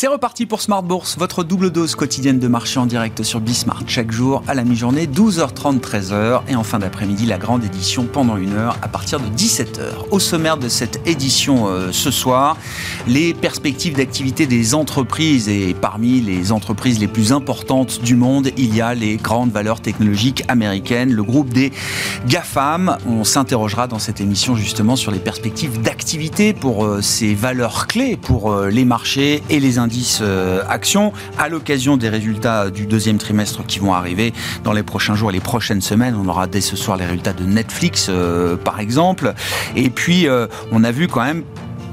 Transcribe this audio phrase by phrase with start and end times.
[0.00, 3.82] C'est reparti pour Smart Bourse, votre double dose quotidienne de marché en direct sur Bismart
[3.86, 8.38] chaque jour à la mi-journée, 12h30, 13h et en fin d'après-midi la grande édition pendant
[8.38, 10.06] une heure à partir de 17h.
[10.10, 12.56] Au sommaire de cette édition euh, ce soir,
[13.06, 18.74] les perspectives d'activité des entreprises et parmi les entreprises les plus importantes du monde, il
[18.74, 21.72] y a les grandes valeurs technologiques américaines, le groupe des
[22.26, 22.96] GAFAM.
[23.06, 28.16] On s'interrogera dans cette émission justement sur les perspectives d'activité pour euh, ces valeurs clés
[28.16, 29.89] pour euh, les marchés et les indices
[30.20, 34.32] euh, actions à l'occasion des résultats du deuxième trimestre qui vont arriver
[34.64, 36.16] dans les prochains jours et les prochaines semaines.
[36.16, 39.34] On aura dès ce soir les résultats de Netflix, euh, par exemple.
[39.76, 41.42] Et puis, euh, on a vu quand même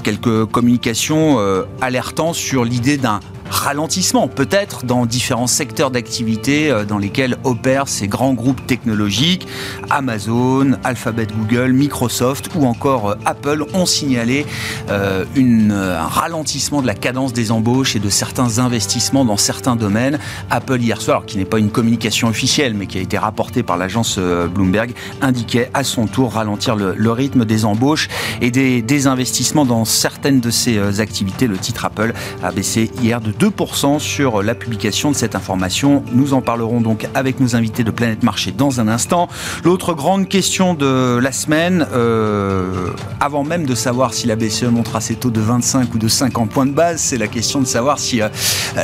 [0.04, 1.38] quelques communications
[1.82, 3.20] alertant sur l'idée d'un
[3.50, 9.46] ralentissement peut-être dans différents secteurs d'activité euh, dans lesquels opèrent ces grands groupes technologiques.
[9.90, 14.46] Amazon, Alphabet, Google, Microsoft ou encore euh, Apple ont signalé
[14.90, 20.18] euh, un ralentissement de la cadence des embauches et de certains investissements dans certains domaines.
[20.50, 23.76] Apple hier soir, qui n'est pas une communication officielle mais qui a été rapportée par
[23.76, 28.08] l'agence Bloomberg, indiquait à son tour ralentir le, le rythme des embauches
[28.40, 31.46] et des, des investissements dans certaines de ces activités.
[31.46, 36.02] Le titre Apple a baissé hier de 2% sur la publication de cette information.
[36.12, 39.28] Nous en parlerons donc avec nos invités de Planète Marché dans un instant.
[39.64, 45.00] L'autre grande question de la semaine, euh, avant même de savoir si la BCE montera
[45.00, 48.00] ses taux de 25 ou de 50 points de base, c'est la question de savoir
[48.00, 48.28] si euh,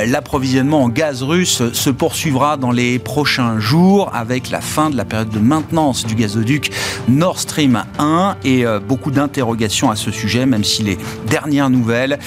[0.07, 5.05] l'approvisionnement en gaz russe se poursuivra dans les prochains jours avec la fin de la
[5.05, 6.71] période de maintenance du gazoduc
[7.09, 12.19] Nord Stream 1 et euh, beaucoup d'interrogations à ce sujet, même si les dernières nouvelles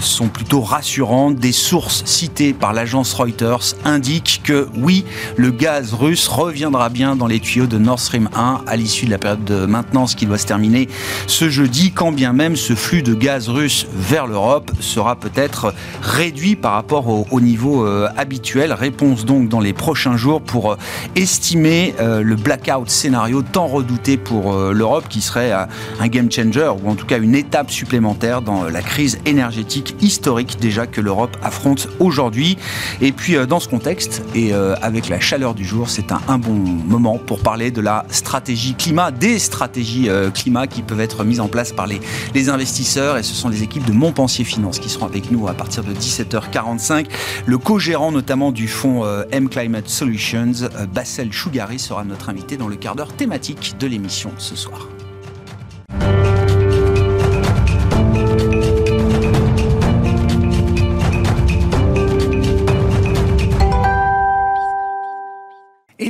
[0.00, 1.36] sont plutôt rassurantes.
[1.52, 5.04] Sources citées par l'agence Reuters indiquent que oui,
[5.36, 9.10] le gaz russe reviendra bien dans les tuyaux de Nord Stream 1 à l'issue de
[9.10, 10.88] la période de maintenance qui doit se terminer
[11.26, 16.56] ce jeudi, quand bien même ce flux de gaz russe vers l'Europe sera peut-être réduit
[16.56, 18.72] par rapport au, au niveau euh, habituel.
[18.72, 20.76] Réponse donc dans les prochains jours pour euh,
[21.16, 26.88] estimer euh, le blackout scénario tant redouté pour l'Europe qui serait un game changer ou
[26.88, 31.88] en tout cas une étape supplémentaire dans la crise énergétique historique déjà que l'Europe affronte
[31.98, 32.58] aujourd'hui.
[33.00, 36.38] Et puis euh, dans ce contexte et euh, avec la chaleur du jour, c'est un,
[36.38, 41.24] bon moment pour parler de la stratégie climat, des stratégies euh, climat qui peuvent être
[41.24, 42.00] mises en place par les,
[42.48, 43.18] investisseurs.
[43.18, 45.92] Et ce sont les équipes de Montpensier Finance qui seront avec nous à partir de
[45.92, 47.06] 17h45.
[47.46, 50.52] Le co-gérant notamment du fonds M Climate Solutions,
[50.94, 54.88] Bassel Chougari, sera notre invité dans le quart d'heure thématique de l'émission ce soir.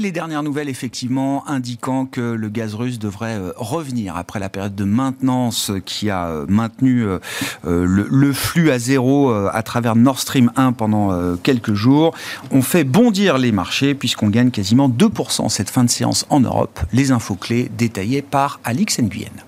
[0.09, 4.75] Les dernières nouvelles, effectivement, indiquant que le gaz russe devrait euh, revenir après la période
[4.75, 7.19] de maintenance qui a euh, maintenu euh,
[7.67, 12.15] le, flux à zéro à travers Nord Stream 1 pendant quelques jours.
[12.51, 16.81] On fait bondir les marchés puisqu'on gagne quasiment 2% cette fin de séance en Europe.
[16.95, 19.48] Les infos clés détaillées par Alix Nguyen.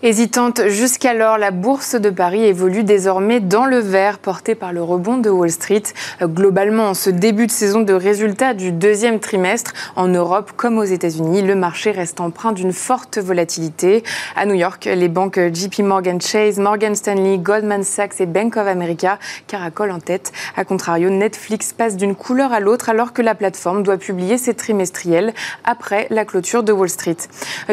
[0.00, 5.16] Hésitante jusqu'alors, la bourse de Paris évolue désormais dans le vert, portée par le rebond
[5.16, 5.82] de Wall Street.
[6.22, 10.84] Globalement, en ce début de saison de résultats du deuxième trimestre, en Europe comme aux
[10.84, 14.04] États-Unis, le marché reste empreint d'une forte volatilité.
[14.36, 18.68] À New York, les banques JP Morgan Chase, Morgan Stanley, Goldman Sachs et Bank of
[18.68, 20.30] America caracolent en tête.
[20.56, 24.54] A contrario, Netflix passe d'une couleur à l'autre alors que la plateforme doit publier ses
[24.54, 27.16] trimestriels après la clôture de Wall Street.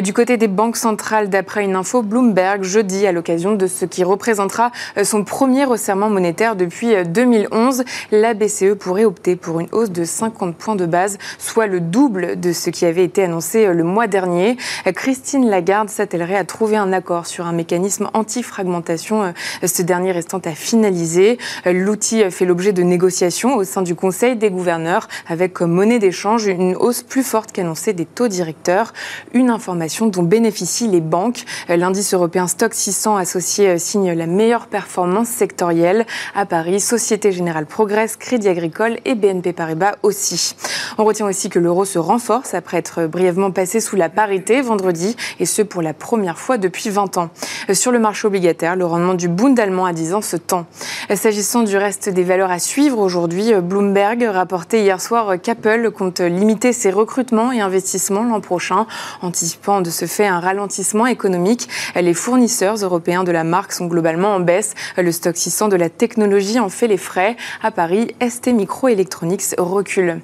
[0.01, 4.05] Du côté des banques centrales, d'après une info Bloomberg jeudi à l'occasion de ce qui
[4.05, 4.71] représentera
[5.03, 7.83] son premier resserrement monétaire depuis 2011.
[8.09, 12.39] La BCE pourrait opter pour une hausse de 50 points de base, soit le double
[12.39, 14.55] de ce qui avait été annoncé le mois dernier.
[14.95, 19.33] Christine Lagarde s'attellerait à trouver un accord sur un mécanisme anti-fragmentation,
[19.65, 21.37] ce dernier restant à finaliser.
[21.65, 26.45] L'outil fait l'objet de négociations au sein du Conseil des gouverneurs avec comme monnaie d'échange
[26.45, 28.93] une hausse plus forte qu'annoncée des taux directeurs.
[29.33, 31.43] Une information dont bénéficient les banques.
[31.67, 36.05] L'indice européen Stock 600 associé signe la meilleure performance sectorielle.
[36.35, 40.55] À Paris, Société Générale Progresse, Crédit Agricole et BNP Paribas aussi.
[40.97, 45.15] On retient aussi que l'euro se renforce après être brièvement passé sous la parité vendredi,
[45.39, 47.29] et ce pour la première fois depuis 20 ans.
[47.73, 50.65] Sur le marché obligataire, le rendement du Bund allemand à 10 ans se tend.
[51.13, 56.73] S'agissant du reste des valeurs à suivre aujourd'hui, Bloomberg rapportait hier soir qu'Apple compte limiter
[56.73, 58.87] ses recrutements et investissements l'an prochain,
[59.21, 61.67] anticipant de ce fait un ralentissement économique.
[61.95, 64.73] Les fournisseurs européens de la marque sont globalement en baisse.
[64.97, 67.37] Le stock 600 de la technologie en fait les frais.
[67.63, 70.19] À Paris, ST Microelectronics recule.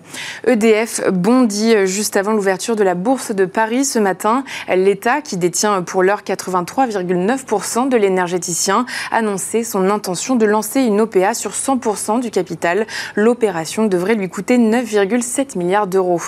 [0.47, 4.44] EDF bondit juste avant l'ouverture de la bourse de Paris ce matin.
[4.68, 11.01] L'État, qui détient pour l'heure 83,9% de l'énergéticien, a annoncé son intention de lancer une
[11.01, 12.85] OPA sur 100% du capital.
[13.15, 16.21] L'opération devrait lui coûter 9,7 milliards d'euros.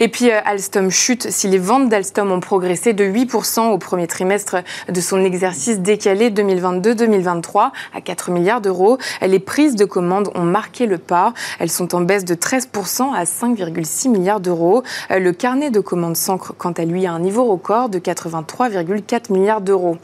[0.00, 4.06] Et puis euh, Alstom chute si les ventes d'Alstom ont progressé de 8% au premier
[4.06, 4.56] trimestre
[4.88, 8.98] de son exercice décalé 2022-2023 à 4 milliards d'euros.
[9.22, 11.32] Les prises de commandes ont marqué le pas.
[11.58, 14.82] Elles sont en baisse de 13% à 5,6 milliards d'euros.
[15.10, 19.32] Euh, le carnet de commandes s'ancre quant à lui à un niveau record de 83,4
[19.32, 19.96] milliards d'euros.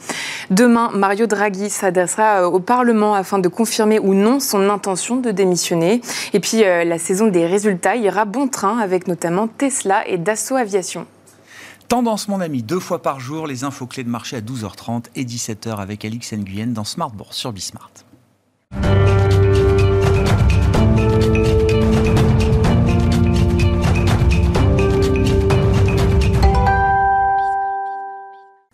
[0.51, 5.31] Demain, Mario Draghi s'adressera euh, au Parlement afin de confirmer ou non son intention de
[5.31, 6.01] démissionner.
[6.33, 10.57] Et puis, euh, la saison des résultats ira bon train avec notamment Tesla et Dassault
[10.57, 11.07] Aviation.
[11.93, 15.27] Tendance, mon ami, deux fois par jour, les infos clés de marché à 12h30 et
[15.27, 17.91] 17h avec Alix Nguyen dans Smart sur Bismart.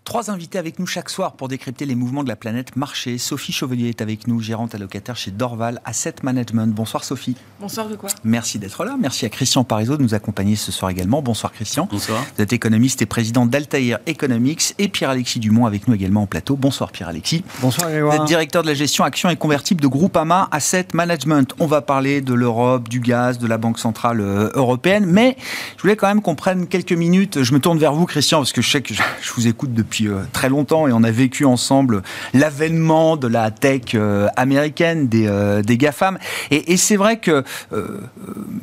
[0.08, 3.19] Trois invités avec nous chaque soir pour décrypter les mouvements de la planète marché.
[3.19, 6.75] Sophie Chevelier est avec nous, gérante allocataire chez Dorval Asset Management.
[6.75, 7.37] Bonsoir Sophie.
[7.60, 8.08] Bonsoir de quoi?
[8.25, 8.96] Merci d'être là.
[8.99, 11.20] Merci à Christian Parizeau de nous accompagner ce soir également.
[11.20, 11.90] Bonsoir Christian.
[11.90, 12.25] Bonsoir.
[12.34, 16.56] Vous êtes économiste et président d'Altair Economics et Pierre-Alexis Dumont avec nous également en plateau.
[16.56, 17.44] Bonsoir Pierre-Alexis.
[17.61, 18.16] Bonsoir Grégoire.
[18.16, 21.52] Vous êtes directeur de la gestion actions et convertibles de Groupama Asset Management.
[21.58, 25.37] On va parler de l'Europe, du gaz, de la Banque Centrale euh, Européenne, mais
[25.76, 27.43] je voulais quand même qu'on prenne quelques minutes.
[27.43, 29.98] Je me tourne vers vous Christian parce que je sais que je vous écoute depuis
[30.06, 32.03] euh, très longtemps et on a vécu ensemble
[32.35, 36.19] l'avènement de la tech euh, américaine, des, euh, des GAFAM.
[36.50, 37.45] Et, c'est vrai que,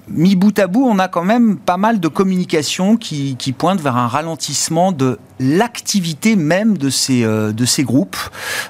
[0.08, 3.82] mis bout à bout, on a quand même pas mal de communications qui, qui pointent
[3.82, 8.18] vers un ralentissement de l'activité même de ces, de ces groupes.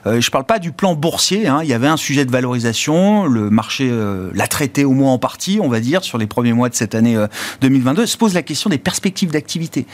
[0.05, 1.59] je ne parle pas du plan boursier, hein.
[1.61, 3.91] il y avait un sujet de valorisation, le marché
[4.33, 6.95] l'a traité au moins en partie, on va dire, sur les premiers mois de cette
[6.95, 7.15] année
[7.61, 8.07] 2022.
[8.07, 9.85] Se pose la question des perspectives d'activité.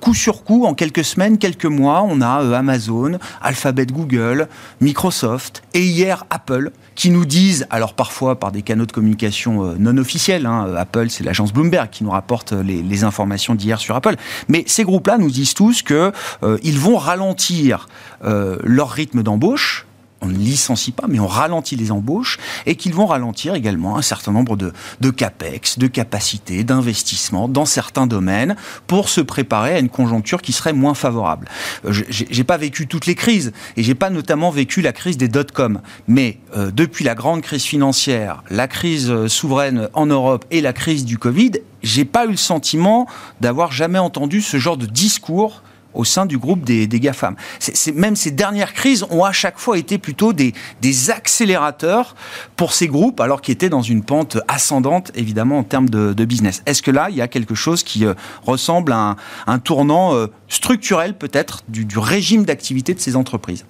[0.00, 4.48] coup sur coup, en quelques semaines, quelques mois, on a Amazon Amazon, Alphabet Google,
[4.80, 9.74] Microsoft et hier Apple qui nous disent, alors parfois par des canaux de communication euh,
[9.78, 13.78] non officiels, hein, euh, Apple c'est l'agence Bloomberg qui nous rapporte euh, les, informations d'hier
[13.80, 14.16] sur Apple,
[14.48, 17.88] mais ces groupes-là nous disent tous qu'ils vont ralentir
[18.22, 19.86] leur rythme d'embauche
[20.22, 24.02] on ne licencie pas, mais on ralentit les embauches et qu'ils vont ralentir également un
[24.02, 29.78] certain nombre de, de capex, de capacités, d'investissements dans certains domaines pour se préparer à
[29.80, 31.48] une conjoncture qui serait moins favorable.
[31.84, 35.28] Euh, j'ai pas vécu toutes les crises et j'ai pas notamment vécu la crise des
[35.28, 40.60] dot-com, mais euh, depuis la grande crise financière, la crise euh, souveraine en Europe et
[40.60, 41.52] la crise du Covid,
[41.82, 43.08] j'ai pas eu le sentiment
[43.40, 45.62] d'avoir jamais entendu ce genre de discours
[45.94, 47.36] au sein du groupe des, des GAFAM.
[47.94, 52.14] Même ces dernières crises ont à chaque fois été plutôt des, des accélérateurs
[52.56, 56.24] pour ces groupes, alors qu'ils étaient dans une pente ascendante, évidemment, en termes de, de
[56.24, 56.62] business.
[56.66, 59.16] Est-ce que là, il y a quelque chose qui euh, ressemble à un,
[59.46, 63.64] un tournant euh, structurel, peut-être, du, du régime d'activité de ces entreprises?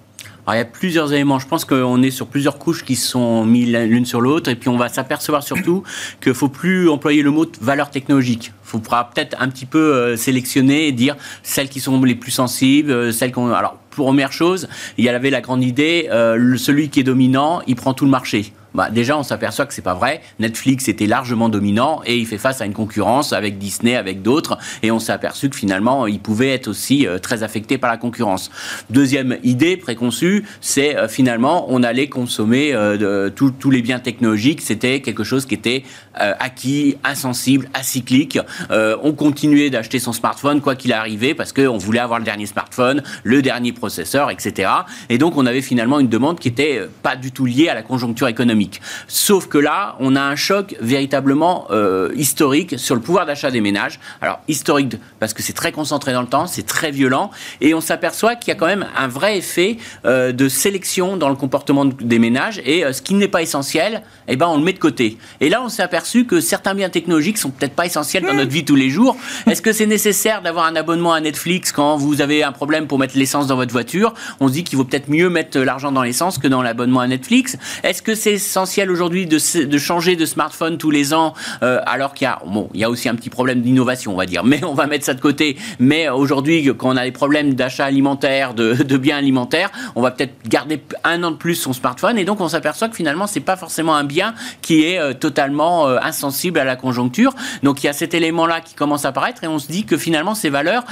[0.45, 1.39] Alors, il y a plusieurs éléments.
[1.39, 4.49] Je pense qu'on est sur plusieurs couches qui sont mises l'une sur l'autre.
[4.49, 5.83] Et puis, on va s'apercevoir surtout
[6.21, 8.51] qu'il ne faut plus employer le mot valeur technologique.
[8.65, 12.31] Il faudra peut-être un petit peu euh, sélectionner et dire celles qui sont les plus
[12.31, 13.51] sensibles, euh, celles qu'on.
[13.51, 14.67] Alors, première chose,
[14.97, 18.11] il y avait la grande idée, euh, celui qui est dominant, il prend tout le
[18.11, 20.21] marché bah, déjà on s'aperçoit que c'est pas vrai.
[20.39, 24.57] Netflix était largement dominant et il fait face à une concurrence avec Disney, avec d'autres,
[24.81, 27.97] et on s'est aperçu que finalement il pouvait être aussi euh, très affecté par la
[27.97, 28.51] concurrence.
[28.89, 35.01] Deuxième idée préconçue, c'est euh, finalement on allait consommer euh, tous les biens technologiques, c'était
[35.01, 35.83] quelque chose qui était
[36.15, 38.39] acquis, insensible, acyclique.
[38.69, 43.01] on continuait d'acheter son smartphone quoi qu'il arrivait parce qu'on voulait avoir le dernier smartphone,
[43.23, 44.69] le dernier processeur, etc.
[45.09, 47.81] Et donc on avait finalement une demande qui était pas du tout liée à la
[47.81, 48.62] conjoncture économique.
[49.07, 53.61] Sauf que là, on a un choc véritablement euh, historique sur le pouvoir d'achat des
[53.61, 53.99] ménages.
[54.21, 57.81] Alors historique parce que c'est très concentré dans le temps, c'est très violent, et on
[57.81, 61.85] s'aperçoit qu'il y a quand même un vrai effet euh, de sélection dans le comportement
[61.85, 64.79] des ménages, et euh, ce qui n'est pas essentiel, eh ben on le met de
[64.79, 65.17] côté.
[65.41, 68.51] Et là, on s'est aperçu que certains biens technologiques sont peut-être pas essentiels dans notre
[68.51, 69.17] vie tous les jours.
[69.47, 72.99] Est-ce que c'est nécessaire d'avoir un abonnement à Netflix quand vous avez un problème pour
[72.99, 74.13] mettre l'essence dans votre voiture?
[74.39, 77.07] On se dit qu'il vaut peut-être mieux mettre l'argent dans l'essence que dans l'abonnement à
[77.07, 77.57] Netflix.
[77.83, 79.39] Est-ce que c'est essentiel aujourd'hui de,
[79.79, 81.33] changer de smartphone tous les ans,
[81.63, 84.15] euh, alors qu'il y a, bon, il y a aussi un petit problème d'innovation, on
[84.15, 85.57] va dire, mais on va mettre ça de côté.
[85.79, 90.11] Mais aujourd'hui, quand on a des problèmes d'achat alimentaire, de, de, biens alimentaires, on va
[90.11, 93.39] peut-être garder un an de plus son smartphone, et donc on s'aperçoit que finalement, c'est
[93.39, 97.33] pas forcément un bien qui est euh, totalement euh, insensible à la conjoncture.
[97.63, 99.97] Donc il y a cet élément-là qui commence à apparaître, et on se dit que
[99.97, 100.83] finalement, ces valeurs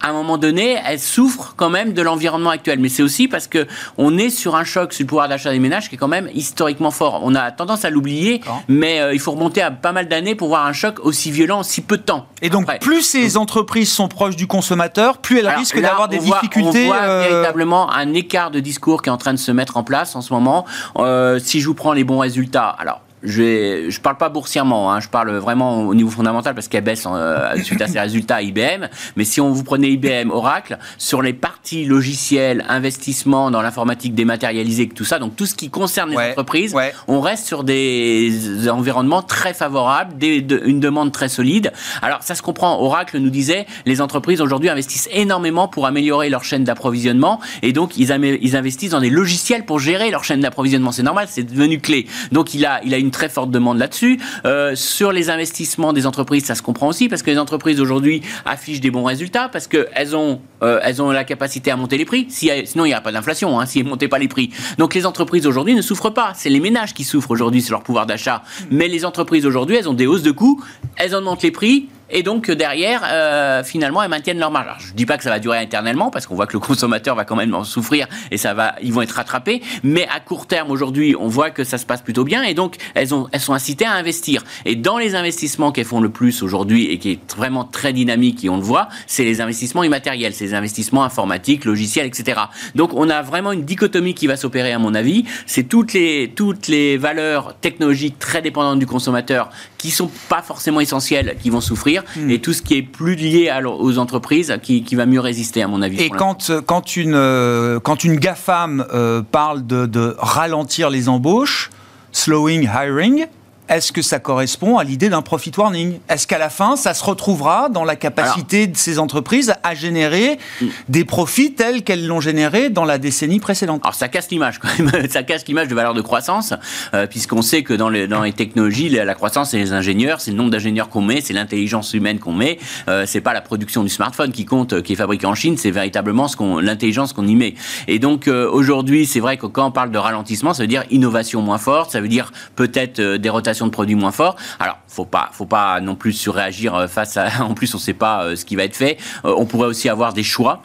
[0.00, 2.78] à un moment donné, elles souffrent quand même de l'environnement actuel.
[2.78, 5.58] Mais c'est aussi parce que on est sur un choc sur le pouvoir d'achat des
[5.58, 7.20] ménages qui est quand même historiquement fort.
[7.22, 10.48] On a tendance à l'oublier, mais euh, il faut remonter à pas mal d'années pour
[10.48, 12.26] voir un choc aussi violent en si peu de temps.
[12.42, 16.84] Et donc, plus ces entreprises sont proches du consommateur, plus elles risquent d'avoir des difficultés.
[16.84, 19.76] On voit euh, véritablement un écart de discours qui est en train de se mettre
[19.76, 20.64] en place en ce moment.
[20.96, 25.00] Euh, si je vous prends les bons résultats, alors je ne parle pas boursièrement, hein,
[25.00, 28.88] je parle vraiment au niveau fondamental parce qu'elle baisse euh, suite à ses résultats IBM.
[29.16, 34.88] Mais si on vous prenait IBM, Oracle, sur les parties logicielles, investissement dans l'informatique dématérialisée,
[34.88, 36.76] tout ça, donc tout ce qui concerne les entreprises,
[37.08, 41.72] on reste sur des environnements très favorables, des, une demande très solide.
[42.02, 42.80] Alors ça se comprend.
[42.80, 47.96] Oracle nous disait, les entreprises aujourd'hui investissent énormément pour améliorer leur chaîne d'approvisionnement et donc
[47.96, 48.10] ils,
[48.42, 50.92] ils investissent dans des logiciels pour gérer leur chaîne d'approvisionnement.
[50.92, 52.06] C'est normal, c'est devenu clé.
[52.32, 54.20] Donc il a, il a une très forte demande là-dessus.
[54.44, 58.22] Euh, sur les investissements des entreprises, ça se comprend aussi parce que les entreprises aujourd'hui
[58.44, 62.04] affichent des bons résultats parce qu'elles ont, euh, elles ont la capacité à monter les
[62.04, 62.26] prix.
[62.28, 64.50] Si, sinon, il n'y a pas d'inflation hein, si elles ne montaient pas les prix.
[64.78, 66.32] Donc les entreprises aujourd'hui ne souffrent pas.
[66.34, 68.42] C'est les ménages qui souffrent aujourd'hui, c'est leur pouvoir d'achat.
[68.70, 70.62] Mais les entreprises aujourd'hui, elles ont des hausses de coûts,
[70.96, 74.86] elles augmentent les prix et donc derrière, euh, finalement, elles maintiennent leur marge.
[74.86, 77.16] je ne dis pas que ça va durer éternellement, parce qu'on voit que le consommateur
[77.16, 79.62] va quand même en souffrir et ça va, ils vont être rattrapés.
[79.82, 82.76] Mais à court terme, aujourd'hui, on voit que ça se passe plutôt bien, et donc
[82.94, 84.44] elles, ont, elles sont incitées à investir.
[84.64, 88.44] Et dans les investissements qu'elles font le plus aujourd'hui et qui est vraiment très dynamique,
[88.44, 92.40] et on le voit, c'est les investissements immatériels, c'est les investissements informatiques, logiciels, etc.
[92.74, 95.24] Donc on a vraiment une dichotomie qui va s'opérer, à mon avis.
[95.46, 100.80] C'est toutes les, toutes les valeurs technologiques très dépendantes du consommateur qui sont pas forcément
[100.80, 102.30] essentielles qui vont souffrir Hmm.
[102.30, 105.82] et tout ce qui est plus lié aux entreprises qui, va mieux résister, à mon
[105.82, 106.00] avis.
[106.00, 111.70] Et quand, quand, une, euh, quand une GAFAM euh, parle de, de ralentir les embauches,
[112.12, 113.26] slowing hiring,
[113.68, 115.98] est-ce que ça correspond à l'idée d'un profit warning?
[116.10, 120.38] Est-ce qu'à la fin, ça se retrouvera dans la capacité de ces entreprises à générer
[120.60, 120.66] mm.
[120.90, 123.80] des profits tels qu'elles l'ont généré dans la décennie précédente?
[123.82, 126.52] Alors ça casse l'image quand même, ça casse l'image de valeur de croissance,
[126.92, 130.30] euh, puisqu'on sait que dans les, dans les technologies, la, croissance, c'est les ingénieurs, c'est
[130.30, 133.82] le nombre d'ingénieurs qu'on met, c'est l'intelligence humaine qu'on met, euh, c'est pas la production
[133.82, 137.26] du smartphone qui compte, qui est fabriqué en Chine, c'est véritablement ce qu'on, l'intelligence qu'on
[137.26, 137.54] y met.
[137.88, 140.84] Et donc euh, aujourd'hui, c'est vrai que quand on parle de ralentissement, ça veut dire
[140.90, 144.36] innovation moins forte, ça veut dire peut-être des rotations de produits moins forts.
[144.58, 147.24] Alors, faut pas, faut pas non plus surréagir euh, face à.
[147.44, 148.96] En plus, on ne sait pas euh, ce qui va être fait.
[149.24, 150.62] Euh, on pourrait aussi avoir des choix.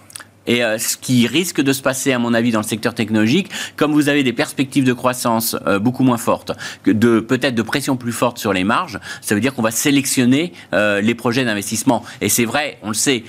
[0.47, 3.49] Et euh, ce qui risque de se passer, à mon avis, dans le secteur technologique,
[3.75, 6.51] comme vous avez des perspectives de croissance euh, beaucoup moins fortes,
[6.83, 9.71] que de peut-être de pression plus forte sur les marges, ça veut dire qu'on va
[9.71, 12.03] sélectionner euh, les projets d'investissement.
[12.21, 13.23] Et c'est vrai, on le sait.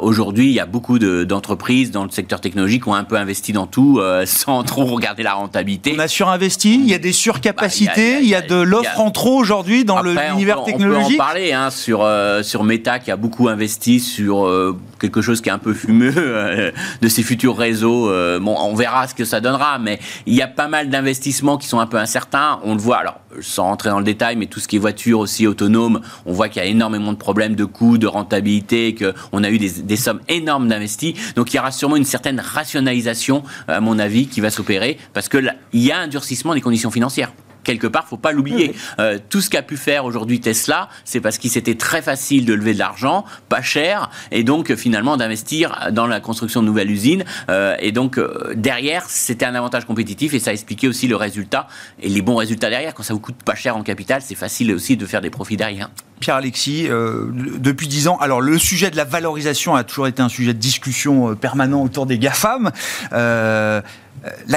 [0.00, 3.52] Aujourd'hui, il y a beaucoup d'entreprises dans le secteur technologique qui ont un peu investi
[3.52, 5.94] dans tout sans trop regarder la rentabilité.
[5.96, 9.10] On a surinvesti, il y a des surcapacités, bah, il, y a, de l'offre en
[9.10, 11.04] trop aujourd'hui dans l'univers technologique.
[11.04, 12.08] On peut en parler hein, sur
[12.42, 14.50] sur Meta qui a beaucoup investi sur
[14.98, 16.70] quelque chose qui est un peu fumeux euh,
[17.00, 18.10] de ces futurs réseaux.
[18.10, 21.58] Euh, bon, on verra ce que ça donnera, mais il y a pas mal d'investissements
[21.58, 22.60] qui sont un peu incertains.
[22.64, 25.18] On le voit, alors sans rentrer dans le détail, mais tout ce qui est voiture
[25.18, 29.42] aussi autonome, on voit qu'il y a énormément de problèmes de coûts, de rentabilité, qu'on
[29.42, 31.14] a eu des, sommes énormes d'investis.
[31.34, 35.28] Donc il y aura sûrement une certaine rationalisation, à mon avis, qui va s'opérer, parce
[35.28, 37.32] qu'il y a un durcissement des conditions financières
[37.64, 38.74] quelque part, faut pas l'oublier.
[38.98, 42.54] Euh, tout ce qu'a pu faire aujourd'hui Tesla, c'est parce qu'il s'était très facile de
[42.54, 47.24] lever de l'argent, pas cher, et donc finalement d'investir dans la construction de nouvelles usines.
[47.50, 51.68] Euh, et donc euh, derrière, c'était un avantage compétitif et ça expliquait aussi le résultat
[52.00, 52.94] et les bons résultats derrière.
[52.94, 55.56] Quand ça vous coûte pas cher en capital, c'est facile aussi de faire des profits
[55.56, 55.90] derrière.
[56.20, 60.54] Pierre-Alexis, depuis dix ans, alors le sujet de la valorisation a toujours été un sujet
[60.54, 62.70] de discussion permanent autour des GAFAM.
[63.10, 63.82] la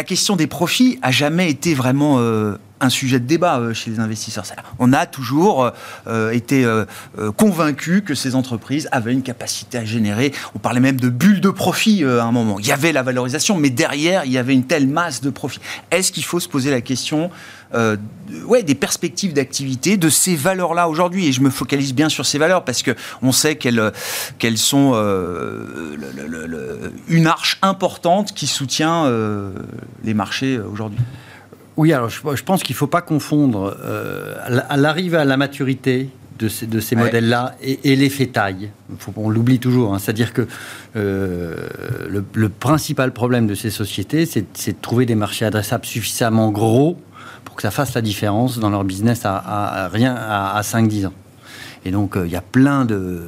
[0.06, 2.20] question des profits a jamais été vraiment
[2.82, 4.46] un sujet de débat euh, chez les investisseurs.
[4.80, 5.72] On a toujours
[6.08, 6.86] euh, été euh,
[7.38, 10.34] convaincu que ces entreprises avaient une capacité à générer.
[10.56, 12.60] On parlait même de bulles de profit à un moment.
[12.60, 15.60] Il y avait la valorisation, mais derrière, il y avait une telle masse de profit.
[15.92, 17.30] Est-ce qu'il faut se poser la question
[18.46, 21.28] ouais, des perspectives d'activité de ces valeurs-là aujourd'hui?
[21.28, 22.92] Et je me focalise bien sur ces valeurs parce que
[23.22, 24.94] on sait qu'elles sont
[27.08, 29.12] une arche importante qui soutient
[30.04, 31.00] les marchés aujourd'hui.
[31.78, 34.36] Oui, alors je, pense qu'il ne faut pas confondre euh,
[34.76, 38.72] l'arrivée à la maturité de ces, de ces modèles-là et, l'effet taille.
[39.16, 39.94] on l'oublie toujours.
[39.94, 40.00] Hein.
[40.00, 40.48] C'est-à-dire que
[40.96, 41.56] euh,
[42.08, 46.98] le, principal problème de ces sociétés, c'est de trouver des marchés adressables suffisamment gros
[47.44, 51.14] pour que ça fasse la différence dans leur business à, rien à, à 5-10 ans.
[51.86, 53.22] Et donc, euh, il y a plein de,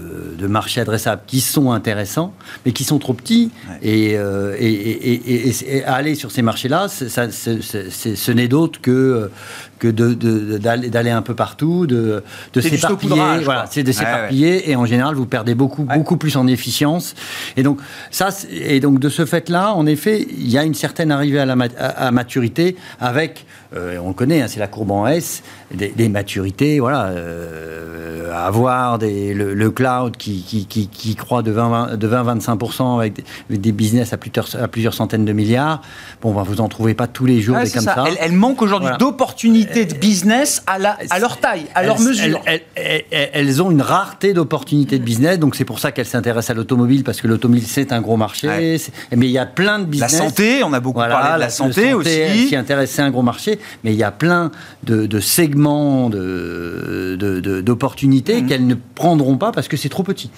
[0.48, 2.34] marchés adressables qui sont intéressants,
[2.66, 3.52] mais qui sont trop petits.
[3.86, 9.30] Euh, et, aller sur ces marchés-là, ce n'est d'autre que,
[9.78, 12.24] que d'aller de, un peu partout, de,
[12.60, 13.44] s'éparpiller.
[13.44, 17.14] Voilà, c'est de s'éparpiller et en général vous perdez beaucoup beaucoup plus en efficience.
[17.56, 17.80] Et donc
[18.12, 21.46] ça et donc de ce fait-là, en effet, il y a une certaine arrivée à
[21.46, 23.46] la à maturité avec
[23.76, 28.98] euh, on le connaît, hein, c'est la courbe en S, des, maturités, voilà, euh, avoir
[28.98, 34.68] des, le, cloud qui, qui, qui, croît de 20-25% avec des, business à plusieurs, à
[34.68, 35.82] plusieurs centaines de milliards.
[36.22, 38.06] Bon, ben, vous en trouvez pas tous les jours des comme ça.
[38.20, 42.42] Elle, manque aujourd'hui d'opportunités de business à, la, à leur taille, à leur mesure.
[42.76, 47.04] Elles, ont une rareté d'opportunités de business, donc c'est pour ça qu'elles s'intéressent à l'automobile,
[47.04, 48.78] parce que l'automobile, c'est un gros marché.
[49.16, 50.14] Mais il y a plein de business.
[50.14, 52.48] La santé, on a beaucoup parlé de la, santé, aussi.
[52.50, 53.38] Qui intéresse, c'est un gros marché
[53.84, 54.52] mais il y a plein
[54.84, 58.48] de, segments d'opportunités mmh.
[58.48, 60.30] qu'elles ne prendront pas parce que c'est trop petit.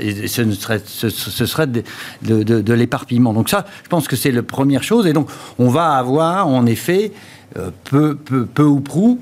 [0.00, 3.32] et ce, serait, ce, serait de, l'éparpillement.
[3.32, 5.06] Donc ça, je pense que c'est la première chose.
[5.06, 7.12] Et donc, on va avoir, en effet,
[7.56, 9.20] euh, peu, peu, ou prou,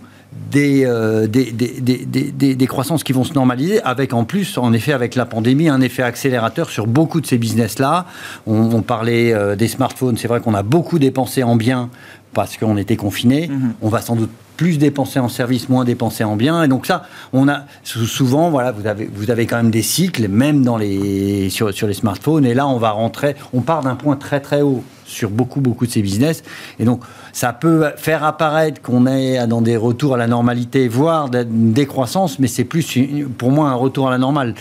[0.56, 5.26] euh, des, des, croissances qui vont se normaliser, avec en plus, en effet, avec la
[5.26, 8.06] pandémie, un effet accélérateur sur beaucoup de ces business-là.
[8.46, 11.90] On, parlait euh, des smartphones, c'est vrai qu'on a beaucoup dépensé en biens
[12.32, 13.48] parce qu'on était confiné.
[13.48, 13.74] Mhm.
[13.82, 16.62] On va sans doute plus dépenser en services, moins dépenser en biens.
[16.62, 20.28] Et donc ça, on a souvent, voilà, vous avez, vous avez quand même des cycles,
[20.28, 22.46] même dans les, sur, sur les smartphones.
[22.46, 25.86] Et là, on va rentrer, on part d'un point très très haut sur beaucoup beaucoup
[25.86, 26.42] de ces business.
[26.78, 31.28] Et donc, ça peut faire apparaître qu'on est dans des retours à la normalité, voire
[31.34, 32.98] une décroissance, mais c'est plus
[33.38, 34.54] pour moi un retour à la normale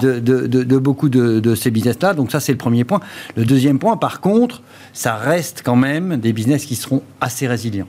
[0.00, 2.14] de, de, de, beaucoup de, ces business-là.
[2.14, 3.00] Donc ça, c'est le premier point.
[3.36, 7.86] Le deuxième point, par contre, ça reste quand même des business qui seront assez résilients.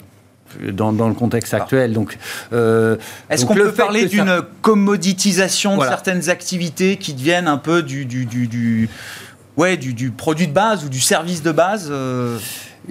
[0.72, 1.94] Dans, dans, le contexte actuel.
[1.94, 2.18] Donc,
[2.54, 2.98] euh,
[3.30, 8.26] est-ce qu'on peut parler d'une commoditisation de certaines activités qui deviennent un peu du, du,
[8.26, 8.90] du,
[9.58, 12.38] ouais, du, produit de base ou du service de base euh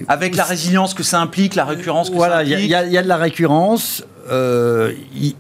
[0.09, 2.49] avec la résilience que ça implique, la récurrence que ça implique.
[2.49, 4.05] Voilà, il y, a de la récurrence.
[4.31, 4.93] Euh,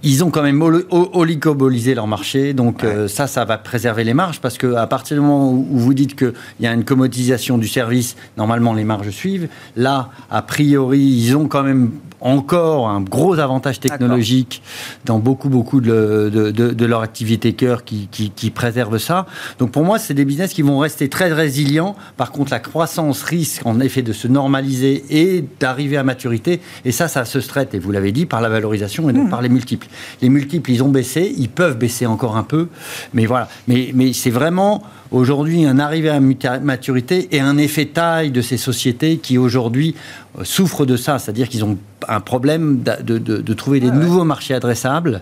[0.02, 4.40] ils ont quand même oligobolisé leur marché, donc euh, ça, ça va préserver les marges
[4.40, 8.16] parce qu'à partir du moment où vous dites qu'il y a une commodisation du service,
[8.36, 9.48] normalement les marges suivent.
[9.76, 14.62] Là, a priori, ils ont quand même encore un gros avantage technologique
[15.04, 19.26] dans beaucoup, beaucoup de, de, leur activité cœur qui, qui, préserve ça.
[19.58, 21.96] Donc pour moi, c'est des business qui vont rester très résilients.
[22.16, 26.60] Par contre, la croissance risque en effet de se normaliser et d'arriver à maturité.
[26.84, 28.79] Et ça, ça se traite, et vous l'avez dit, par la valorisation
[29.10, 29.86] et donc par les multiples.
[30.22, 32.68] Les multiples, ils ont baissé, ils peuvent baisser encore un peu,
[33.14, 33.48] mais voilà.
[33.68, 36.20] Mais c'est vraiment aujourd'hui un arrivé à
[36.60, 39.94] maturité et un effet taille de ces sociétés qui aujourd'hui
[40.38, 41.76] euh, souffrent de ça, c'est-à-dire qu'ils ont
[42.08, 45.20] un problème de, trouver des nouveaux marchés adressables.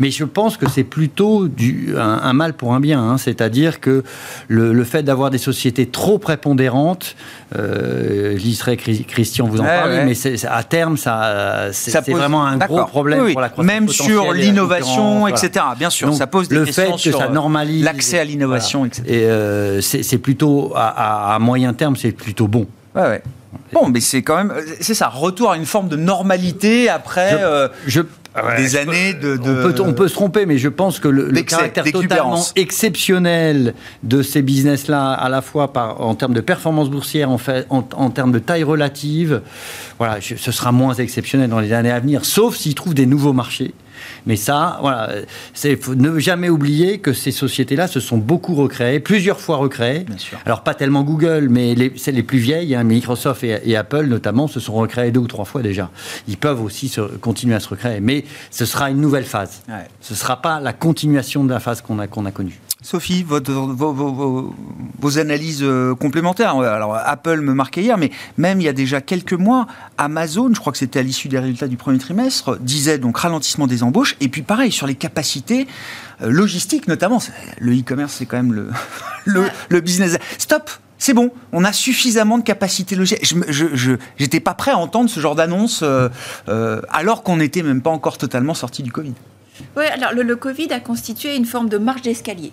[0.00, 3.18] Mais je pense que c'est plutôt du, un, mal pour un bien, hein.
[3.18, 4.02] c'est-à-dire que
[4.48, 7.16] le, fait d'avoir des sociétés trop prépondérantes,
[7.56, 8.36] euh,
[9.06, 13.48] Christian vous en parlez, mais à terme ça c'est vraiment un gros problème pour la
[13.48, 15.64] croissance Même sur l'innovation, etc.
[15.78, 17.22] Bien sûr, ça pose des questions sur
[17.82, 19.02] l'accès à l'innovation, etc.
[19.26, 22.66] Euh, c'est plutôt, à, moyen terme, c'est plutôt bon.
[22.94, 23.22] Ouais, ouais.
[23.72, 27.38] Bon, mais c'est quand même, c'est ça, retour à une forme de normalité après
[27.86, 28.02] je,
[28.36, 29.38] euh, des années de.
[29.80, 35.12] On, peut, se tromper, mais je pense que le, caractère totalement exceptionnel de ces business-là,
[35.12, 38.62] à la fois par, en termes de performance boursière, en, fait, en, termes de taille
[38.62, 39.40] relative,
[39.98, 43.32] voilà, ce sera moins exceptionnel dans les années à venir, sauf s'ils trouvent des nouveaux
[43.32, 43.72] marchés.
[44.26, 45.10] Mais ça, voilà,
[45.54, 50.04] c'est ne jamais oublier que ces sociétés-là se sont beaucoup recréées, plusieurs fois recréées.
[50.44, 54.60] Alors pas tellement Google, mais les, les plus vieilles, hein, Microsoft et, Apple notamment, se
[54.60, 55.90] sont recréées deux ou trois fois déjà.
[56.28, 59.62] Ils peuvent aussi se, continuer à se recréer, mais ce sera une nouvelle phase.
[60.00, 62.58] Ce ne sera pas la continuation de la phase qu'on a, qu'on a connue.
[62.82, 66.56] Sophie, votre, vos, analyses euh, complémentaires.
[66.56, 70.60] Alors, Apple me marquait hier, mais même il y a déjà quelques mois, Amazon, je
[70.60, 74.16] crois que c'était à l'issue des résultats du premier trimestre, disait donc ralentissement des embauches.
[74.20, 75.66] Et puis, pareil, sur les capacités
[76.20, 77.18] euh, logistiques, notamment.
[77.58, 78.68] Le e-commerce, c'est quand même le,
[79.70, 80.18] le, business.
[80.36, 80.70] Stop!
[80.98, 83.34] C'est bon, on a suffisamment de capacités logistiques.
[83.48, 86.08] Je n'étais pas prêt à entendre ce genre d'annonce euh,
[86.90, 89.14] alors qu'on n'était même pas encore totalement sorti du Covid.
[89.76, 92.52] Oui, alors le, le, Covid a constitué une forme de marge d'escalier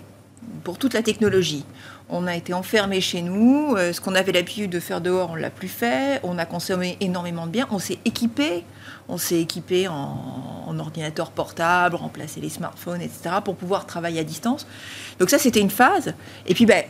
[0.63, 1.65] pour toute la technologie.
[2.10, 5.36] On a été enfermé chez nous, euh, ce qu'on avait l'habitude de faire dehors, on
[5.36, 8.65] l'a plus fait, on a consommé énormément de biens, on s'est équipé,
[9.08, 14.23] on s'est équipé en, en, ordinateur portable, remplacer les smartphones, etc., pour pouvoir travailler à
[14.23, 14.67] distance.
[15.19, 16.13] Donc ça, c'était une phase.
[16.45, 16.84] Et puis, ben,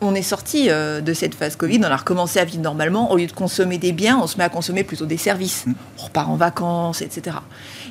[0.00, 3.10] on est sorti euh, de cette phase Covid, on a recommencé à vivre normalement.
[3.10, 5.66] Au lieu de consommer des biens, on se met à consommer plutôt des services.
[5.66, 5.74] Mm.
[5.98, 7.38] On repart en vacances, etc.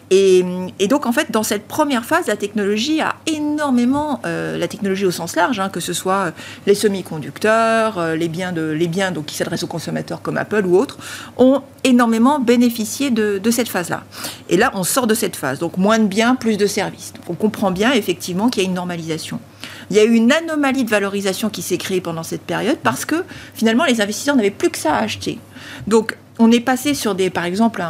[0.09, 0.43] Et,
[0.87, 5.11] donc, en fait, dans cette première phase, la technologie a énormément, euh, la technologie au
[5.11, 6.31] sens large, hein, que ce soit
[6.65, 10.65] les semi-conducteurs, euh, les biens, de, les biens donc, qui s'adressent aux consommateurs comme Apple
[10.65, 10.97] ou autres,
[11.35, 14.03] ont énormément bénéficié de, de cette phase-là.
[14.49, 15.59] Et là, on sort de cette phase.
[15.59, 17.11] Donc, moins de biens, plus de services.
[17.13, 19.39] Donc, on comprend bien, effectivement, qu'il y a une normalisation.
[19.89, 23.05] Il y a eu une anomalie de valorisation qui s'est créée pendant cette période parce
[23.05, 25.39] que finalement les investisseurs n'avaient plus que ça à acheter.
[25.87, 27.83] Donc on est passé sur des, par exemple,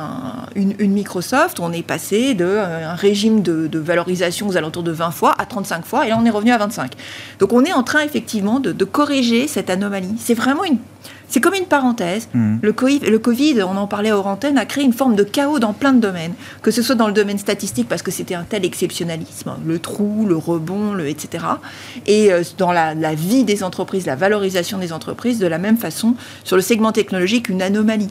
[0.55, 5.35] une, Microsoft, on est passé d'un euh, régime de, valorisation aux alentours de 20 fois
[5.37, 6.93] à 35 fois, et là on est revenu à 25.
[7.39, 10.15] Donc on est en train effectivement de, de corriger cette anomalie.
[10.17, 10.77] C'est vraiment une,
[11.29, 12.29] c'est comme une parenthèse.
[12.33, 12.57] Mm.
[12.61, 15.59] Le, COVID, le Covid, on en parlait hors antenne, a créé une forme de chaos
[15.59, 16.33] dans plein de domaines.
[16.61, 20.25] Que ce soit dans le domaine statistique, parce que c'était un tel exceptionnalisme, le trou,
[20.27, 21.45] le rebond, le, etc.
[22.05, 26.15] Et euh, dans la, vie des entreprises, la valorisation des entreprises, de la même façon,
[26.43, 28.09] sur le segment technologique, une anomalie.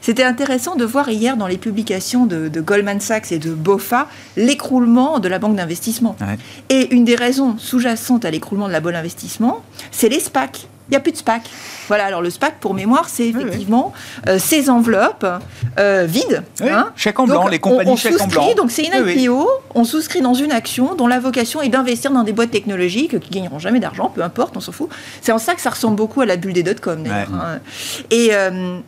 [0.00, 5.18] C'était intéressant de voir hier dans les publications de, Goldman Sachs et de BOFA l'écroulement
[5.18, 6.16] de la banque d'investissement.
[6.68, 10.68] Et une des raisons sous-jacentes à l'écroulement de la banque d'investissement, c'est les SPAC.
[10.88, 11.42] Il n'y a plus de SPAC.
[11.88, 13.92] Voilà, alors le SPAC, pour mémoire, c'est effectivement
[14.28, 15.26] euh, ces enveloppes
[15.78, 16.44] euh, vides.
[16.60, 16.90] Hein.
[16.94, 18.54] Chèque en blanc, les compagnies chèques en blanc.
[18.56, 22.22] Donc c'est une IPO, on souscrit dans une action dont la vocation est d'investir dans
[22.22, 24.88] des boîtes technologiques qui gagneront jamais d'argent, peu importe, on s'en fout.
[25.22, 27.34] C'est en ça que ça ressemble beaucoup à la bulle des dot-com, d'ailleurs.
[27.34, 27.58] Hein.
[28.10, 28.28] Et.
[28.32, 28.78] Euh,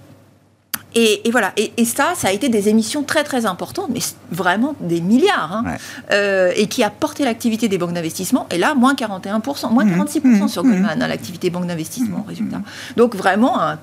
[0.94, 4.00] et, voilà, et, ça, ça a été des émissions très très importantes, mais
[4.32, 5.76] vraiment des milliards, hein.
[6.12, 8.46] euh, et qui a porté l'activité des banques d'investissement.
[8.50, 11.02] Et là, moins 41%, moins 46% mmh, mmh, sur Goldman, mmh.
[11.02, 12.62] hein, l'activité banque d'investissement, résultat.
[12.96, 13.78] Donc vraiment un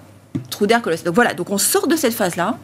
[0.50, 1.06] trou d'air colossal.
[1.06, 2.58] Donc voilà, donc on sort de cette phase-là.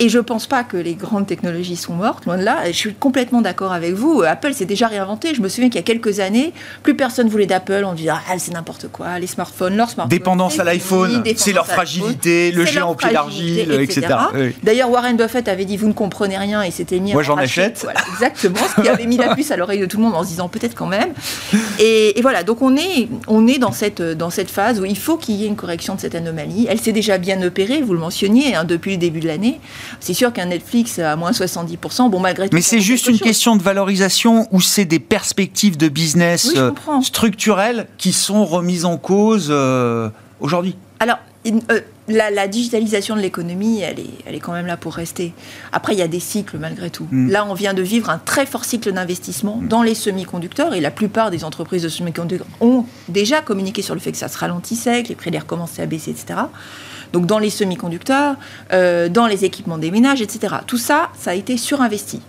[0.00, 2.66] Et je ne pense pas que les grandes technologies sont mortes, loin de là.
[2.66, 4.22] Je suis complètement d'accord avec vous.
[4.22, 5.34] Apple s'est déjà réinventé.
[5.34, 6.52] Je me souviens qu'il y a quelques années,
[6.82, 7.84] plus personne voulait d'Apple.
[7.84, 10.18] On disait, ah, c'est n'importe quoi, les smartphones, leurs smartphones.
[10.18, 14.06] Dépendance à l'iPhone, c'est leur fragilité, le géant au pied d'argile, etc.
[14.62, 17.86] D'ailleurs, Warren Buffett avait dit, vous ne comprenez rien, et c'était mis Moi, j'en achète.
[18.12, 20.28] exactement, ce qui avait mis la puce à l'oreille de tout le monde en se
[20.28, 21.12] disant, peut-être quand même.
[21.78, 25.16] Et, voilà, donc on est, on est dans, cette, dans cette phase où il faut
[25.16, 26.66] qu'il y ait une correction de cette anomalie.
[26.68, 29.60] Elle s'est déjà bien opérée, vous le mentionniez, hein, depuis le début de l'année.
[30.00, 32.54] C'est sûr qu'un Netflix à moins 70%, bon, malgré tout.
[32.54, 36.70] Mais c'est juste une question de valorisation ou c'est des perspectives de business euh,
[37.02, 40.08] structurelles qui sont remises en cause euh,
[40.40, 44.94] aujourd'hui Alors, euh, la, digitalisation de l'économie, elle est, elle est quand même là pour
[44.94, 45.32] rester.
[45.72, 47.06] Après, il y a des cycles malgré tout.
[47.10, 47.30] Hmm.
[47.30, 50.90] Là, on vient de vivre un très fort cycle d'investissement dans les semi-conducteurs et la
[50.90, 55.02] plupart des entreprises de semi-conducteurs ont déjà communiqué sur le fait que ça se ralentissait,
[55.02, 56.42] que les prix allaient recommencer à baisser, etc
[57.12, 58.36] donc dans les semi-conducteurs,
[58.72, 60.56] euh, dans les équipements des ménages, etc.
[60.66, 62.20] Tout ça, ça a été surinvesti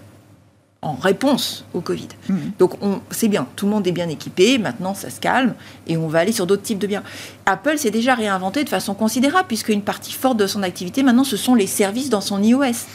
[0.81, 2.09] en réponse au Covid.
[2.27, 2.35] Mmh.
[2.59, 2.73] Donc
[3.09, 5.53] c'est bien, tout le monde est bien équipé, maintenant ça se calme
[5.87, 7.03] et on va aller sur d'autres types de biens.
[7.45, 11.23] Apple s'est déjà réinventé de façon considérable puisque une partie forte de son activité maintenant
[11.23, 12.85] ce sont les services dans son iOS.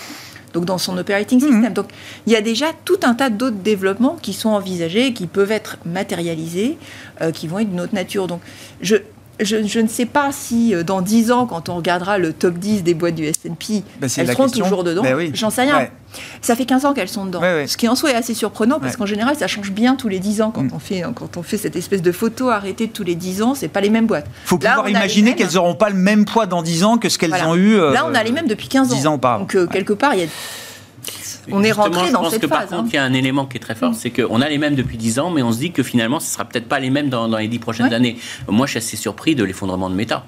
[0.59, 1.71] Donc dans son operating system.
[1.71, 1.73] Mmh.
[1.73, 1.87] Donc
[2.27, 5.77] il y a déjà tout un tas d'autres développements qui sont envisagés, qui peuvent être
[5.85, 6.79] matérialisés,
[7.21, 8.27] euh, qui vont être d'une autre nature.
[8.27, 8.41] Donc
[8.81, 8.97] je,
[9.41, 12.83] je, ne sais pas si euh, dans 10 ans, quand on regardera le top 10
[12.83, 15.03] des boîtes du S&P, ben, elles seront toujours dedans.
[15.03, 15.89] Ben J'en sais rien.
[16.41, 17.41] Ça fait 15 ans qu'elles sont dedans.
[17.67, 20.19] Ce qui en soi est assez surprenant parce qu'en général, ça change bien tous les
[20.19, 20.71] 10 ans quand, mm.
[20.73, 23.55] on fait, quand on fait cette espèce de photo arrêtée tous les 10 ans.
[23.55, 24.27] C'est pas les mêmes boîtes.
[24.45, 27.19] Il faut pouvoir imaginer qu'elles n'auront pas le même poids dans 10 ans que ce
[27.19, 27.77] qu'elles ont eu.
[27.77, 28.97] Là, on a les mêmes depuis 15 ans.
[28.97, 30.27] 10 ans Donc, euh, quelque part, il y a
[31.53, 32.33] on est rentré dans cette phase.
[32.33, 32.89] Je pense que par contre, hein.
[32.93, 34.97] il y a un élément qui est très fort, c'est qu'on a les mêmes depuis
[34.97, 37.09] 10 ans, mais on se dit que finalement, ce ne sera peut-être pas les mêmes
[37.09, 38.17] dans, les 10 prochaines années.
[38.49, 40.25] Moi, je suis assez surpris de l'effondrement de Meta.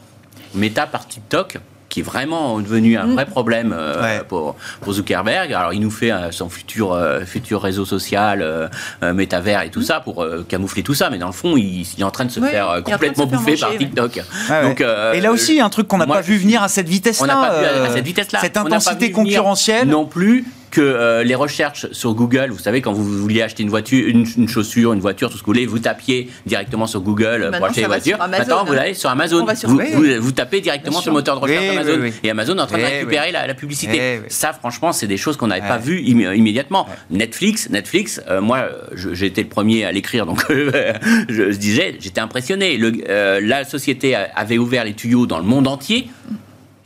[0.54, 1.58] Meta par TikTok,
[1.90, 3.12] qui est vraiment devenu un mm.
[3.14, 4.54] vrai problème euh, pour,
[4.88, 5.52] Zuckerberg.
[5.52, 8.70] Alors, il nous fait euh, son futur, euh, futur réseau social,
[9.02, 12.10] métavers et tout ça pour camoufler tout ça, mais dans le fond, il, est en
[12.10, 14.22] train de se faire complètement bouffer par TikTok.
[14.62, 17.24] Donc, et là aussi, un truc qu'on n'a pas vu venir à cette vitesse-là.
[17.24, 18.38] On n'a pas vu à cette vitesse-là.
[18.40, 19.88] Cette intensité concurrentielle.
[19.88, 23.70] Non plus que euh, les recherches sur Google, vous savez, quand vous vouliez acheter une
[23.70, 27.50] voiture, une, chaussure, une voiture, tout ce que vous voulez, vous tapiez directement sur Google
[27.56, 28.18] pour acheter une voiture.
[28.18, 29.46] Maintenant, vous allez sur Amazon.
[29.64, 32.10] vous, tapez directement sur le moteur de recherche d'Amazon.
[32.22, 34.20] Et Amazon est en train de récupérer la, publicité.
[34.28, 36.86] Ça, franchement, c'est des choses qu'on n'avait pas vues immédiatement.
[37.10, 42.78] Netflix, Netflix, euh, moi, j'ai été le premier à l'écrire, donc je, disais, j'étais impressionné.
[43.08, 46.08] Euh, la société avait ouvert les tuyaux dans le monde entier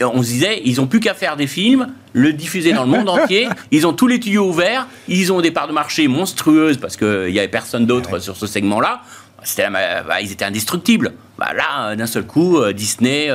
[0.01, 3.09] on se disait, ils n'ont plus qu'à faire des films, le diffuser dans le monde
[3.11, 3.49] entier.
[3.71, 4.87] Ils ont tous les tuyaux ouverts.
[5.09, 8.47] Ils ont des parts de marché monstrueuses parce qu'il n'y avait personne d'autre sur ce
[8.47, 9.03] segment-là.
[9.59, 11.13] Bah, ils étaient indestructibles.
[11.39, 13.29] Bah là, d'un seul coup, Disney,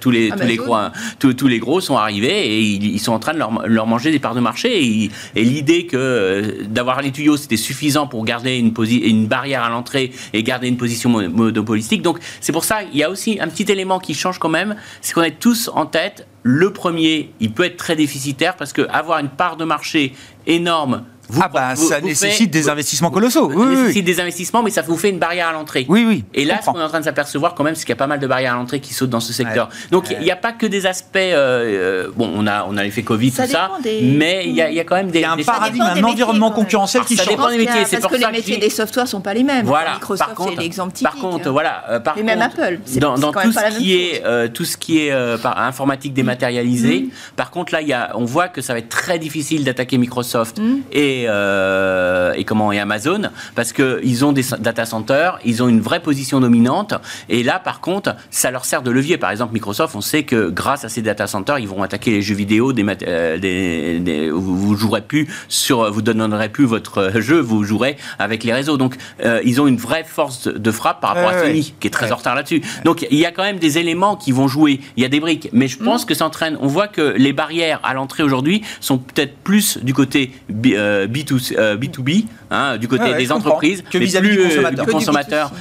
[0.00, 0.76] tous, les, tous, les gros,
[1.18, 4.34] tous, les gros sont arrivés et ils, sont en train de leur, manger des parts
[4.34, 5.10] de marché.
[5.34, 10.12] Et, l'idée que d'avoir les tuyaux, c'était suffisant pour garder une, une barrière à l'entrée
[10.32, 12.02] et garder une position monopolistique.
[12.02, 14.76] Donc c'est pour ça, il y a aussi un petit élément qui change quand même,
[15.00, 18.88] c'est qu'on est tous en tête le premier, il peut être très déficitaire parce que
[18.88, 20.14] avoir une part de marché
[20.46, 21.04] énorme
[21.40, 23.50] ah bah ça nécessite des investissements colossaux.
[23.50, 25.86] Ça nécessite des investissements, mais ça vous fait une barrière à l'entrée.
[25.88, 26.24] Oui, oui.
[26.34, 27.96] Et là, ce qu'on est en train de s'apercevoir quand même, c'est qu'il y a
[27.96, 29.68] pas mal de barrières à l'entrée qui sautent dans ce secteur.
[29.90, 31.16] Donc il n'y a pas que des aspects.
[31.16, 34.96] Euh, bon, on a on a l'effet Covid, tout ça, mais il y, a, quand
[34.96, 35.20] même des.
[35.20, 37.26] Il y a un paradigme, un environnement concurrentiel qui change.
[37.26, 37.84] Ça dépend des métiers.
[37.86, 39.66] C'est parce que les métiers des softwares sont pas les mêmes.
[39.66, 39.94] Voilà.
[39.94, 41.12] Microsoft, c'est l'exemple typique.
[41.12, 41.84] Par contre, voilà.
[41.90, 42.80] Euh, par et même Apple.
[42.96, 47.00] Dans tout ce qui est euh, tout ce qui est informatique dématérialisée.
[47.00, 47.10] Mm.
[47.36, 49.98] Par contre, là, il y a, on voit que ça va être très difficile d'attaquer
[49.98, 50.80] Microsoft mm.
[51.22, 55.68] Et euh, et comment et Amazon parce que ils ont des data centers, ils ont
[55.68, 56.94] une vraie position dominante
[57.28, 59.18] et là par contre ça leur sert de levier.
[59.18, 62.22] Par exemple Microsoft, on sait que grâce à ces data centers, ils vont attaquer les
[62.22, 67.64] jeux vidéo, des, euh, des, vous jouerez plus sur, vous donnerez plus votre jeu, vous
[67.64, 68.76] jouerez avec les réseaux.
[68.76, 71.90] Donc euh, ils ont une vraie force de frappe par rapport à Sony qui est
[71.90, 72.62] très en retard là-dessus.
[72.84, 74.80] Donc il y a quand même des éléments qui vont jouer.
[74.96, 76.06] Il y a des briques, mais je pense mm.
[76.06, 76.56] que ça entraîne.
[76.60, 81.54] On voit que les barrières à l'entrée aujourd'hui sont peut-être plus du côté B2C B2B,
[81.58, 84.36] euh, hein, du côté des entreprises, que vis-à-vis
[84.74, 85.52] du consommateur.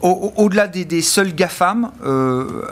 [0.00, 2.62] Au-delà des, seuls GAFAM, euh,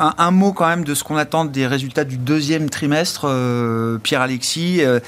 [0.00, 4.80] un, mot quand même de ce qu'on attend des résultats du deuxième trimestre, euh, Pierre-Alexis.
[4.80, 4.98] Euh,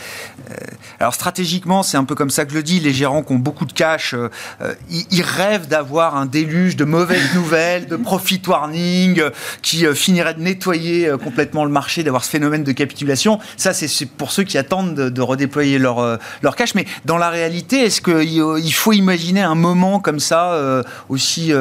[0.50, 0.54] euh,
[1.00, 3.38] alors stratégiquement, c'est un peu comme ça que je le dis, les gérants qui ont
[3.38, 4.14] beaucoup de cash,
[4.90, 9.22] ils, rêvent d'avoir un déluge de mauvaises nouvelles, de profit warning,
[9.62, 13.38] qui finirait de nettoyer complètement le marché, d'avoir ce phénomène de capitulation.
[13.56, 16.74] Ça, c'est pour ceux qui attendent de, redéployer leur, leur cash.
[16.74, 21.52] Mais dans la réalité, est-ce qu'il faut imaginer un moment comme ça aussi,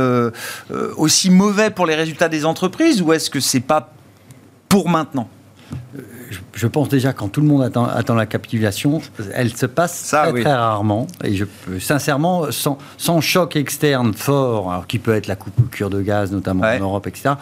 [0.98, 3.94] aussi mauvais pour les résultats des entreprises ou est-ce que c'est pas
[4.68, 5.30] pour maintenant?
[6.54, 9.00] Je pense déjà quand tout le monde attend, attend la capitulation,
[9.34, 11.06] elle se passe très, rarement.
[11.24, 11.46] Et je
[11.80, 16.64] sincèrement, sans, sans, choc externe fort, alors qui peut être la coupure de gaz, notamment
[16.64, 17.36] en Europe, etc.,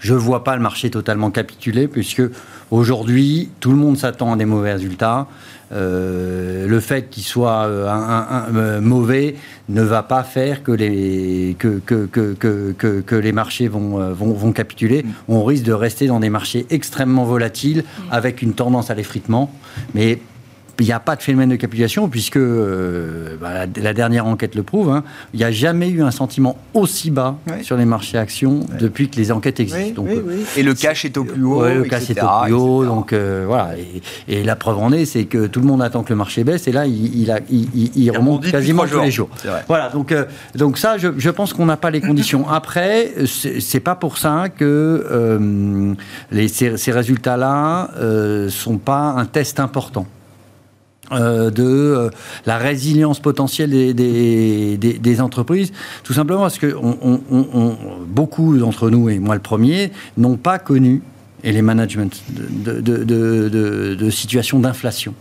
[0.00, 2.22] je ne vois pas le marché totalement capituler, puisque
[2.70, 5.26] aujourd'hui, tout le monde s'attend à des mauvais résultats.
[5.72, 9.36] Euh, le fait qu'il soit euh, un, euh, mauvais
[9.68, 14.52] ne va pas faire que les, que, que, que, que les marchés vont, vont, vont,
[14.52, 15.02] capituler.
[15.02, 15.12] Mm.
[15.28, 18.02] On risque de rester dans des marchés extrêmement volatiles mm.
[18.10, 19.50] avec une tendance à l'effritement.
[19.94, 20.18] Mais
[20.80, 24.62] il n'y a pas de phénomène de capitulation puisque euh, bah, la, dernière enquête le
[24.62, 24.90] prouve.
[24.90, 25.04] Hein.
[25.32, 29.16] il n'y a jamais eu un sentiment aussi bas sur les marchés actions depuis que
[29.16, 30.04] les enquêtes existent.
[30.56, 31.64] et le cash est au plus haut.
[31.64, 32.84] le cash est au plus haut.
[32.84, 33.70] Donc euh, voilà.
[34.28, 36.66] Et, la preuve en est, c'est que tout le monde attend que le marché baisse
[36.66, 39.28] et là, il, a, il, remonte quasiment tous les jours.
[39.68, 39.88] Voilà.
[39.90, 42.48] Donc, euh, donc ça, je, pense qu'on n'a pas les conditions.
[42.48, 45.94] Après, c'est pas pour ça que
[46.30, 50.06] les, ces, ces résultats-là ne sont pas un test important.
[51.10, 52.10] Euh, de euh,
[52.46, 55.72] la résilience potentielle des, entreprises,
[56.04, 56.74] tout simplement parce que
[58.06, 61.02] beaucoup d'entre nous, et moi le premier, n'ont pas connu
[61.42, 62.06] et les managements
[62.38, 65.12] de situations d'inflation.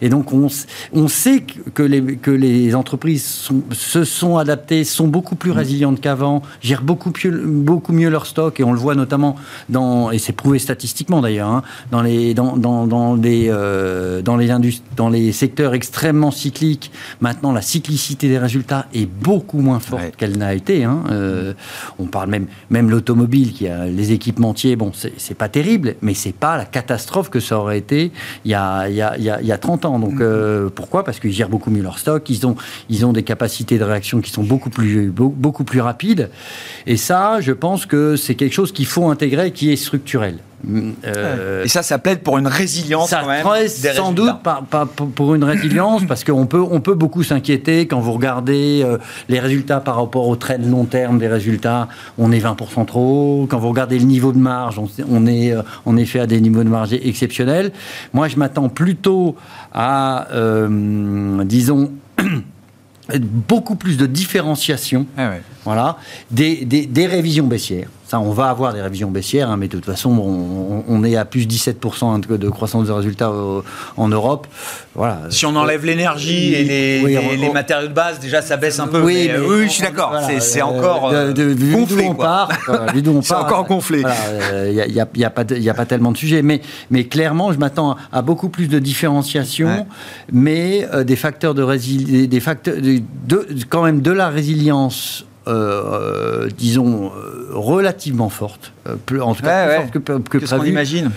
[0.00, 0.48] Et donc on,
[0.92, 6.00] on, sait que les, que les entreprises sont, se sont adaptées, sont beaucoup plus résilientes
[6.00, 7.12] qu'avant, gèrent beaucoup,
[7.44, 9.36] beaucoup mieux leur stock, et on le voit notamment
[9.68, 14.36] dans, et c'est prouvé statistiquement d'ailleurs, hein, dans, les, dans, dans, dans, les, euh, dans,
[14.36, 14.48] les
[14.96, 16.90] dans les secteurs extrêmement cycliques.
[17.20, 20.84] Maintenant, la cyclicité des résultats est beaucoup moins forte qu'elle n'a été.
[20.84, 21.04] Hein.
[21.10, 21.52] Euh,
[21.98, 26.32] on parle même, même l'automobile, qui a les équipementiers, bon, c'est pas terrible mais c'est
[26.32, 28.12] pas la catastrophe que ça aurait été
[28.44, 29.98] il y a, il y a, il y a, 30 ans.
[29.98, 30.22] Donc mm-hmm.
[30.22, 31.04] euh, pourquoi?
[31.04, 32.56] Parce qu'ils gèrent beaucoup mieux leur stock, ils ont,
[32.88, 36.30] ils ont des capacités de réaction qui sont beaucoup plus, beaucoup plus rapides.
[36.86, 40.38] Et ça, je pense que c'est quelque chose qu'il faut intégrer qui est structurel.
[41.04, 43.68] Euh, et ça, ça plaide pour une résilience ça quand même.
[43.68, 44.36] sans doute
[45.14, 49.38] pour une résilience, parce qu'on peut, on peut beaucoup s'inquiéter quand vous regardez euh, les
[49.38, 51.88] résultats par rapport au trend long terme des résultats,
[52.18, 53.46] on est 20% trop haut.
[53.46, 56.64] Quand vous regardez le niveau de marge, on, est euh, en effet à des niveaux
[56.64, 57.70] de marge exceptionnels.
[58.12, 59.36] Moi, je m'attends plutôt
[59.72, 60.26] à,
[61.44, 61.92] disons,
[63.48, 65.06] beaucoup plus de différenciation.
[65.16, 65.32] Ah
[65.66, 65.98] voilà,
[66.30, 67.88] des, des révisions baissières.
[68.06, 70.10] Ça, on va avoir des révisions baissières, hein, mais de toute façon,
[70.86, 73.32] on, est à plus 17% de croissance de résultats
[73.96, 74.46] en Europe.
[74.94, 75.22] Voilà.
[75.30, 79.02] Si on enlève l'énergie et les, matériaux de base, déjà, ça baisse un peu.
[79.02, 80.14] Oui, oui je suis d'accord.
[80.38, 82.08] c'est encore euh, gonflé.
[83.22, 84.04] c'est encore gonflé.
[84.68, 86.42] Il n'y a, a, pas, a pas tellement de sujets.
[86.42, 86.60] Mais,
[86.92, 89.84] mais clairement, je m'attends à beaucoup plus de différenciation,
[90.30, 93.02] mais euh, des facteurs de résilience, des facteurs de,
[93.68, 95.35] quand même de la résilience euh,
[96.56, 97.12] disons,
[97.52, 98.72] relativement forte,
[99.20, 100.68] en tout cas plus forte que, que, prévu.
[100.68, 101.10] imagine.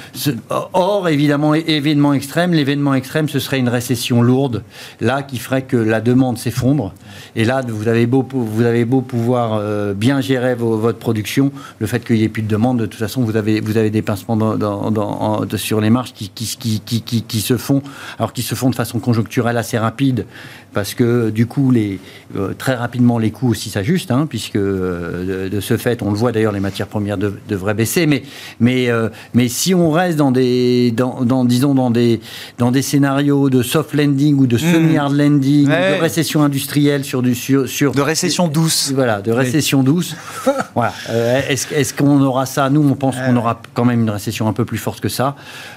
[0.74, 4.64] Or, évidemment, événement extrême, l'événement extrême, ce serait une récession lourde,
[5.02, 6.94] là, qui ferait que la demande s'effondre.
[7.36, 9.62] Et là, vous avez beau, vous avez beau pouvoir
[9.94, 13.24] bien gérer votre production, le fait qu'il n'y ait plus de demande, de toute façon,
[13.24, 17.58] vous avez, vous avez des pincements dans, sur les marges qui, qui, qui, qui, se
[17.58, 17.82] font,
[18.18, 20.26] alors qui se font de façon conjoncturelle assez rapide,
[20.74, 22.00] parce que du coup, les,
[22.36, 26.18] euh, très rapidement, les coûts aussi s'ajustent, hein, puisque euh, de, ce fait, on le
[26.18, 27.18] voit d'ailleurs, les matières premières
[27.60, 28.08] devraient baisser.
[28.08, 28.24] Mais,
[28.60, 32.20] mais, euh, mais si on reste dans des, dans, disons, dans des,
[32.58, 34.74] dans des scénarios de soft landing ou de hmm.
[34.74, 38.92] semi-hard landing, de récession industrielle sur du sur, sur de récession douce.
[38.94, 40.16] Voilà, de récession douce.
[40.76, 40.94] voilà.
[41.50, 42.70] est-ce, est-ce qu'on aura ça?
[42.70, 45.36] Nous, on pense qu'on aura quand même une récession un peu plus forte que ça.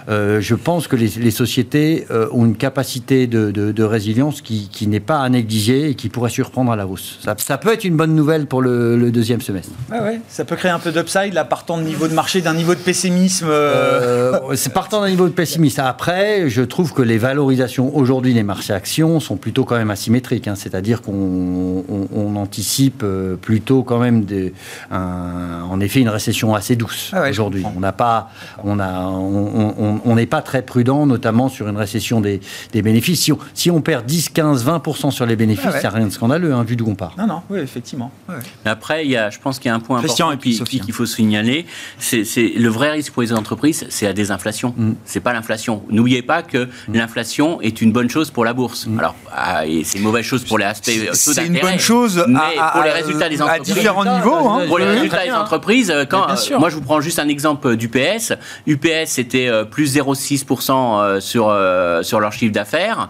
[0.09, 4.87] je pense que les, les sociétés ont une capacité de, de, de résilience qui, qui
[4.87, 7.19] n'est pas à négliger et qui pourrait surprendre à la hausse.
[7.21, 9.73] Ça, peut être une bonne nouvelle pour le, deuxième semestre.
[9.91, 12.75] Ouais, ça peut créer un peu d'upside, là, partant de niveau de marché, d'un niveau
[12.75, 13.47] de pessimisme.
[13.49, 14.33] Euh...
[14.35, 15.81] euh c'est partant d'un niveau de pessimisme.
[15.81, 20.49] Après, je trouve que les valorisations aujourd'hui des marchés actions sont plutôt quand même asymétriques.
[20.49, 20.55] Hein.
[20.55, 24.53] C'est-à-dire qu'on anticipe euh, plutôt quand même des,
[24.91, 27.65] en effet une récession assez douce ah aujourd'hui.
[27.77, 28.31] On n'a pas,
[28.65, 32.41] on a, on n'est pas très prudent, notamment sur une récession des,
[32.73, 33.21] des bénéfices.
[33.23, 35.91] Si on, si on perd 10, 15, 20 20% sur les bénéfices, il n'y a
[35.91, 37.15] rien de scandaleux, hein, vu d'où on part.
[37.19, 38.11] Non, non, oui, effectivement.
[38.29, 41.07] Mais après, il y a, je pense qu'il y a un point important qu'il faut
[41.07, 41.62] signaler,
[41.99, 42.25] c'est
[42.57, 44.75] le vrai risque pour les entreprises, c'est la désinflation.
[44.77, 44.93] Mm.
[45.05, 45.83] C'est pas l'inflation.
[45.91, 46.95] N'oubliez pas que mm.
[46.95, 48.87] l'inflation est une bonne chose pour la bourse.
[48.87, 48.99] Mm.
[48.99, 52.39] Alors, ah, c'est une mauvaise chose pour les aspects C'est une bonne chose mais
[52.73, 53.73] pour les résultats des entreprises.
[53.73, 54.49] À différents niveaux.
[54.49, 54.65] Hein.
[54.67, 56.27] Pour les résultats des entreprises, quand,
[56.59, 58.33] moi je vous prends juste un exemple d'UPS.
[58.67, 63.09] UPS, c'était euh, plus 0,6% euh, sur, euh, sur leur chiffre d'affaires.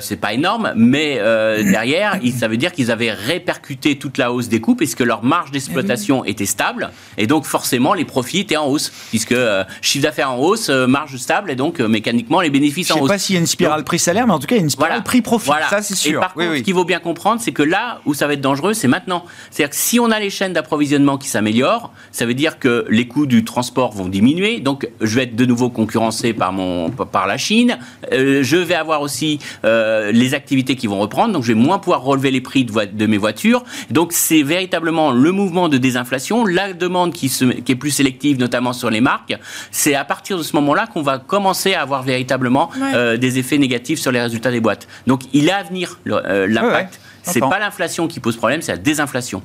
[0.00, 4.48] c'est pas énorme, mais euh, derrière, ça veut dire qu'ils avaient répercuté toute la hausse
[4.48, 8.66] des coûts puisque leur marge d'exploitation était stable et donc forcément les profits étaient en
[8.66, 12.90] hausse puisque euh, chiffre d'affaires en hausse, euh, marge stable et donc mécaniquement les bénéfices
[12.90, 13.00] en hausse.
[13.00, 14.58] Je ne sais pas s'il y a une spirale prix-salaire, mais en tout cas il
[14.58, 15.50] y a une spirale prix-profit.
[15.68, 16.18] Ça c'est sûr.
[16.18, 18.40] Et par contre, ce qu'il faut bien comprendre, c'est que là où ça va être
[18.40, 19.24] dangereux, c'est maintenant.
[19.50, 23.08] C'est-à-dire que si on a les chaînes d'approvisionnement qui s'améliorent, ça veut dire que les
[23.08, 24.60] coûts du transport vont diminuer.
[24.60, 27.78] Donc je vais être de nouveau concurrencé par mon par la Chine.
[28.10, 32.30] je vais avoir aussi les activités qui vont reprendre, donc je vais moins pouvoir relever
[32.30, 33.64] les prix de, de mes voitures.
[33.90, 38.38] Donc c'est véritablement le mouvement de désinflation, la demande qui, se, qui est plus sélective,
[38.38, 39.36] notamment sur les marques.
[39.70, 43.58] C'est à partir de ce moment-là qu'on va commencer à avoir véritablement euh, des effets
[43.58, 44.88] négatifs sur les résultats des boîtes.
[45.06, 47.00] Donc il est à venir euh, l'impact.
[47.22, 49.42] C'est pas l'inflation qui pose problème, c'est la désinflation.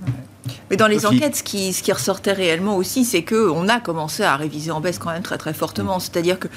[0.69, 4.23] Mais dans les enquêtes, ce qui, ce qui ressortait réellement aussi, c'est qu'on a commencé
[4.23, 5.97] à réviser en baisse quand même très très fortement.
[5.97, 6.01] Mm.
[6.01, 6.47] C'est-à-dire que,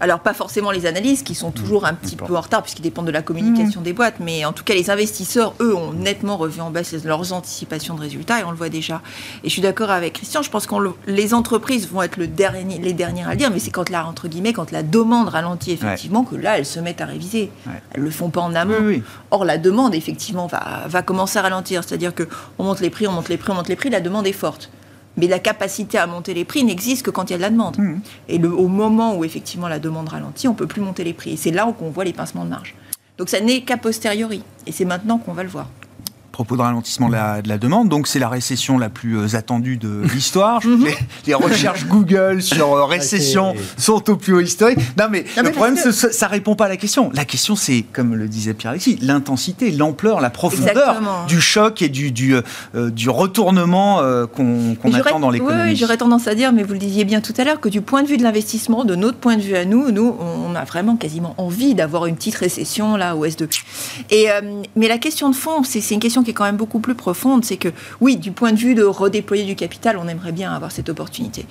[0.00, 3.06] alors pas forcément les analyses qui sont toujours un petit peu en retard puisqu'ils dépendent
[3.06, 3.84] de la communication mm.
[3.84, 7.32] des boîtes, mais en tout cas les investisseurs, eux, ont nettement revu en baisse leurs
[7.32, 9.02] anticipations de résultats et on le voit déjà.
[9.44, 10.74] Et je suis d'accord avec Christian, je pense que
[11.06, 14.06] les entreprises vont être le dernier, les dernières à le dire, mais c'est quand la,
[14.06, 17.50] entre guillemets, quand la demande ralentit effectivement que là, elles se mettent à réviser.
[17.92, 19.00] Elles le font pas en amont.
[19.30, 21.84] Or, la demande, effectivement, va, va commencer à ralentir.
[21.84, 24.32] C'est-à-dire qu'on monte les prix, on monte les prix, on les prix, la demande est
[24.32, 24.70] forte.
[25.16, 27.50] Mais la capacité à monter les prix n'existe que quand il y a de la
[27.50, 27.76] demande.
[27.76, 28.00] Mmh.
[28.28, 31.12] Et le, au moment où effectivement la demande ralentit, on ne peut plus monter les
[31.12, 31.32] prix.
[31.32, 32.76] Et c'est là où on voit les pincements de marge.
[33.16, 34.44] Donc ça n'est qu'à posteriori.
[34.66, 35.68] Et c'est maintenant qu'on va le voir
[36.38, 37.88] propos de ralentissement de la, demande.
[37.88, 40.64] Donc c'est la récession la plus euh, attendue de l'histoire.
[40.64, 40.86] Mhm.
[41.26, 44.78] les, recherches Google sur euh, récession sont au plus haut historique.
[44.96, 47.10] Non mais le problème, que ça répond pas à la question.
[47.12, 52.12] La question, c'est, comme le disait Pierre-Alexis, l'intensité, l'ampleur, la profondeur du choc et du,
[52.12, 54.00] du, euh, du retournement
[54.32, 55.70] qu'on attend dans l'économie.
[55.70, 57.80] Oui, j'aurais tendance à dire, mais vous le disiez bien tout à l'heure, que du
[57.80, 60.62] point de vue de l'investissement, de notre point de vue à nous, nous, on a
[60.62, 63.48] vraiment quasiment envie d'avoir une petite récession là au S2.
[64.10, 64.28] Et,
[64.76, 67.44] mais la question de fond, c'est une question qui est quand même beaucoup plus profonde,
[67.44, 67.68] c'est que
[68.00, 71.46] oui, du point de vue de redéployer du capital, on aimerait bien avoir cette opportunité.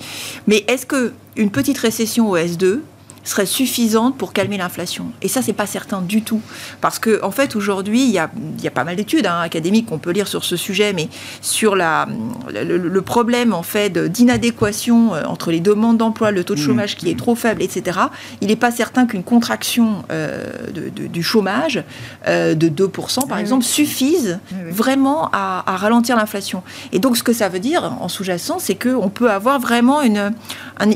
[0.46, 2.80] Mais est-ce que une petite récession au S2
[3.28, 5.06] serait suffisante pour calmer l'inflation.
[5.22, 6.40] Et ça, c'est pas certain du tout.
[6.80, 8.30] Parce que, en fait, aujourd'hui, il y a,
[8.70, 11.08] pas mal d'études hein, académiques qu'on peut lire sur ce sujet, mais
[11.40, 12.08] sur la,
[12.52, 16.64] le, problème, en fait, d'inadéquation euh, entre les demandes d'emploi, le taux de mmh.
[16.64, 17.98] chômage qui est trop faible, etc.,
[18.40, 21.82] il n'est pas certain qu'une contraction euh, du chômage
[22.26, 24.38] euh, de 2%, par exemple, suffise
[24.70, 26.62] vraiment à, ralentir l'inflation.
[26.92, 30.32] Et donc, ce que ça veut dire, en sous-jacent, c'est qu'on peut avoir vraiment une,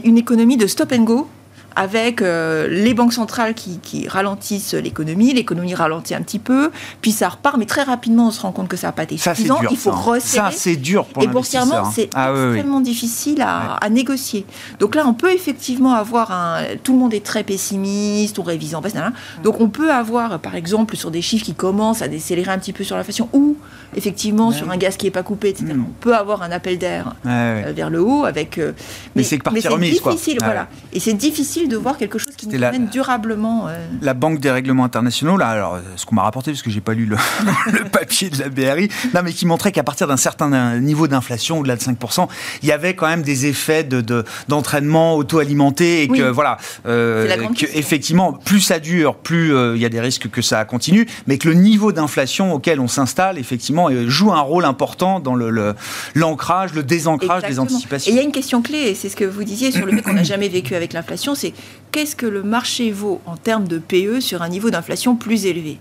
[0.04, 1.28] une économie de stop and go
[1.76, 7.12] avec euh, les banques centrales qui, qui ralentissent l'économie, l'économie ralentit un petit peu, puis
[7.12, 9.34] ça repart, mais très rapidement on se rend compte que ça n'a pas été Ça,
[9.34, 9.60] suffisant.
[9.60, 9.96] dur, Il faut ça.
[9.96, 10.50] resserrer.
[10.52, 11.92] Ça, c'est dur pour Et boursièrement, hein.
[11.94, 12.46] c'est Ah, oui, oui.
[12.54, 14.44] extrêmement difficile à, à négocier.
[14.80, 16.62] Donc là, on peut effectivement avoir un.
[16.82, 18.94] Tout le monde est très pessimiste, on révise en baisse.
[19.42, 22.72] Donc on peut avoir, par exemple, sur des chiffres qui commencent à décélérer un petit
[22.72, 23.56] peu sur l'inflation, ou
[23.96, 25.72] effectivement sur un gaz qui n'est pas coupé, etc.
[25.74, 25.84] Mm.
[25.88, 27.30] On peut avoir un appel d'air Ouais,
[27.66, 28.58] euh, vers le haut avec.
[28.58, 28.72] euh,
[29.16, 30.12] Mais c'est que partie remise, quoi.
[30.12, 30.68] difficile, voilà.
[30.92, 33.68] Et c'est difficile de voir quelque chose qui nous amène durablement.
[33.68, 36.70] euh, La Banque des règlements internationaux, là, alors, euh, ce qu'on m'a rapporté, parce que
[36.70, 37.16] j'ai pas lu le,
[37.72, 41.60] le papier de la BRI, non, mais qui montrait qu'à partir d'un certain niveau d'inflation,
[41.60, 42.28] au-delà de 5%,
[42.62, 46.30] il y avait quand même des effets de, de- d'entraînement auto-alimenté et que, Oui.
[46.32, 47.26] voilà, euh,
[47.58, 51.06] que, effectivement, plus ça dure, plus euh, il y a des risques que ça continue,
[51.26, 55.50] mais que le niveau d'inflation auquel on s'installe, effectivement, joue un rôle important dans le,
[55.50, 55.74] le-
[56.14, 58.10] l'ancrage, le désancrage des anticipations.
[58.10, 59.92] Et il y a une question clé, et c'est ce que vous disiez sur le
[59.92, 61.51] fait qu'on n'a jamais vécu avec l'inflation, c'est
[61.90, 65.78] qu'est-ce que le marché vaut en termes de PE sur un niveau d'inflation plus élevé?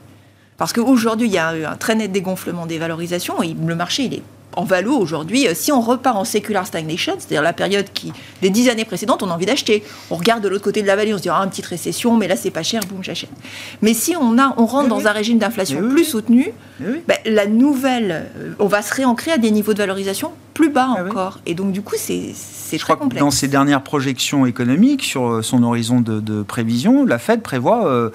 [0.58, 4.04] Parce qu'aujourd'hui, il y a eu un très net dégonflement des valorisations, et le marché,
[4.04, 5.48] il est en valo aujourd'hui.
[5.48, 8.12] Euh, Si on repart en secular stagnation, c'est-à-dire la période qui,
[8.42, 9.82] des dix années précédentes, on a envie d'acheter.
[10.10, 12.18] On regarde de l'autre côté de la vallée, on se dit, ah, une petite récession,
[12.18, 13.30] mais là, c'est pas cher, boum, j'achète.
[13.82, 16.54] Mais si on, a, on rentre dans un régime d'inflation plus soutenu,
[16.86, 17.02] Oui.
[17.08, 20.90] ben, la nouvelle, euh, on va se réancrer à des niveaux de valorisation plus bas
[20.98, 21.10] Ah oui.
[21.12, 21.40] encore.
[21.46, 22.34] Et donc, du coup, c'est
[22.70, 23.20] très crois que complexe.
[23.24, 27.88] dans ses dernières projections économiques sur euh, son horizon de, de prévision, la Fed prévoit
[27.88, 28.10] euh,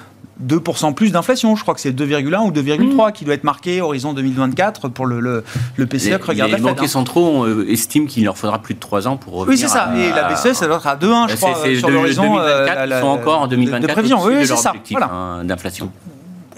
[0.47, 1.57] 2% plus d'inflation.
[1.57, 5.19] Je crois que c'est 2,1 ou 2,3 qui doit être marqué horizon 2024 pour le,
[5.21, 5.45] le,
[5.77, 6.67] le PCE Les, que regarde les la Fed.
[6.67, 6.89] banquiers hein.
[6.89, 9.49] centraux euh, estiment qu'il leur faudra plus de 3 ans pour revenir.
[9.55, 9.85] Oui, c'est ça.
[9.85, 12.23] à- Et la BCE, ça doit être à 2,1, je C'est- crois, c'est sur l'horizon.
[12.25, 14.23] 2024, la- la- ils sont encore en de- 2024 de prévision.
[14.25, 14.71] Oui, c'est ça.
[14.71, 15.11] objectif Voilà.
[15.13, 15.91] hein, d'inflation.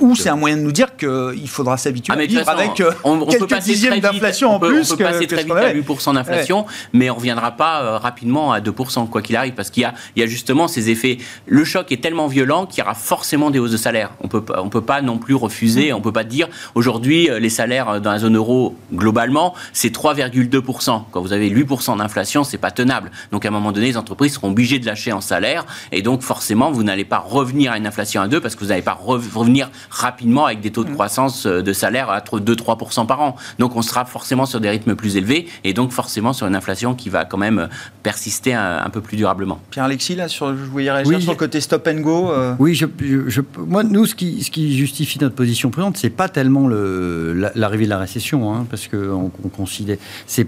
[0.00, 2.80] Ou c'est un moyen de nous dire qu'il faudra s'habituer Ah, à vivre façon, avec
[2.80, 5.26] euh, on, on peut quelques dixièmes vite- d'inflation en peut- plus On peut que- passer
[5.26, 5.80] que très ce vite à avait.
[5.80, 9.70] 8% d'inflation, mais on ne reviendra pas euh, rapidement à 2%, quoi qu'il arrive, parce
[9.70, 11.18] qu'il y a, il y a justement ces effets.
[11.46, 14.10] Le choc est tellement violent qu'il y aura forcément des hausses de salaire.
[14.20, 17.50] On peut, on peut pas non plus refuser, on peut pas dire aujourd'hui euh, les
[17.50, 21.02] salaires euh, dans la zone euro globalement c'est 3,2%.
[21.10, 23.10] Quand vous avez 8% d'inflation, c'est pas tenable.
[23.32, 26.22] Donc à un moment donné, les entreprises seront obligées de lâcher en salaire, et donc
[26.22, 28.98] forcément vous n'allez pas revenir à une inflation à 2 parce que vous n'allez pas
[29.04, 33.36] re- revenir rapidement avec des taux de croissance euh, de salaire à 2-3% par an.
[33.58, 36.94] Donc on sera forcément sur des rythmes plus élevés et donc forcément sur une inflation
[36.94, 37.66] qui va quand même euh,
[38.02, 39.60] persister un, un peu plus durablement.
[39.70, 42.30] Pierre-Alexis, là, sur, je voulais réagir Oui, sur le côté stop and go.
[42.30, 45.96] euh, Oui, je, je- je- moi, nous, ce qui, ce qui justifie notre position prudente,
[45.96, 49.96] c'est pas tellement le- la- l'arrivée de la récession, hein, parce qu'on on considère.
[50.26, 50.46] C'est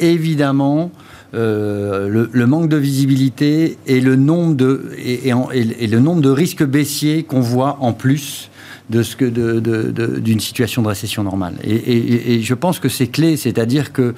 [0.00, 0.90] évidemment.
[1.34, 5.86] euh, le, le manque de visibilité et le nombre de, et, et en- et- et
[5.88, 8.48] le nombre de risques baissiers qu'on voit en plus
[8.88, 11.54] de ce que de- d'une situation de récession normale.
[11.64, 14.14] Et, et- et je pense que c'est clé, c'est-à-dire que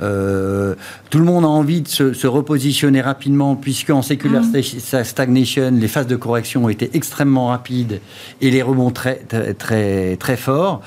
[0.00, 0.74] euh,
[1.10, 5.70] tout le monde a envie de se, se repositionner rapidement, puisque en secular sta- stagnation,
[5.72, 8.00] les phases de correction ont été extrêmement rapides
[8.40, 10.80] et les rebonds très très très, très forts.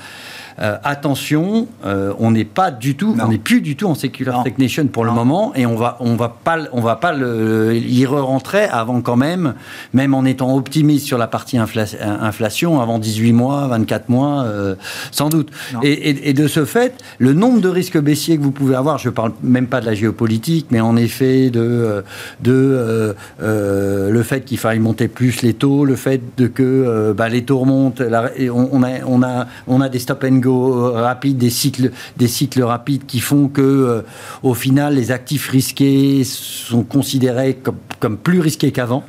[0.58, 3.24] Euh, attention, euh, on n'est pas du tout, Non.
[3.24, 6.16] on n'est plus du tout en secular stagnation pour le moment, et on va, on
[6.16, 9.54] va pas, on va pas le, y re-rentrer avant quand même,
[9.94, 14.74] même en étant optimiste sur la partie infla- inflation, avant 18 mois, 24 mois, euh,
[15.10, 15.50] sans doute.
[15.82, 18.98] Et, et- et de ce fait, le nombre de risques baissiers que vous pouvez avoir,
[18.98, 22.02] je parle même pas de la géopolitique, mais en effet de, euh,
[22.42, 26.62] de euh, euh, le fait qu'il faille monter plus les taux, le fait de que
[26.62, 30.24] euh, bah, les taux remontent, la- on, on a, on, a, on a des stop
[30.24, 34.02] and go euh, rapides, des cycles, des cycles rapides qui font que, euh,
[34.42, 39.04] au final, les actifs risqués sont considérés comme, comme plus risqués qu'avant.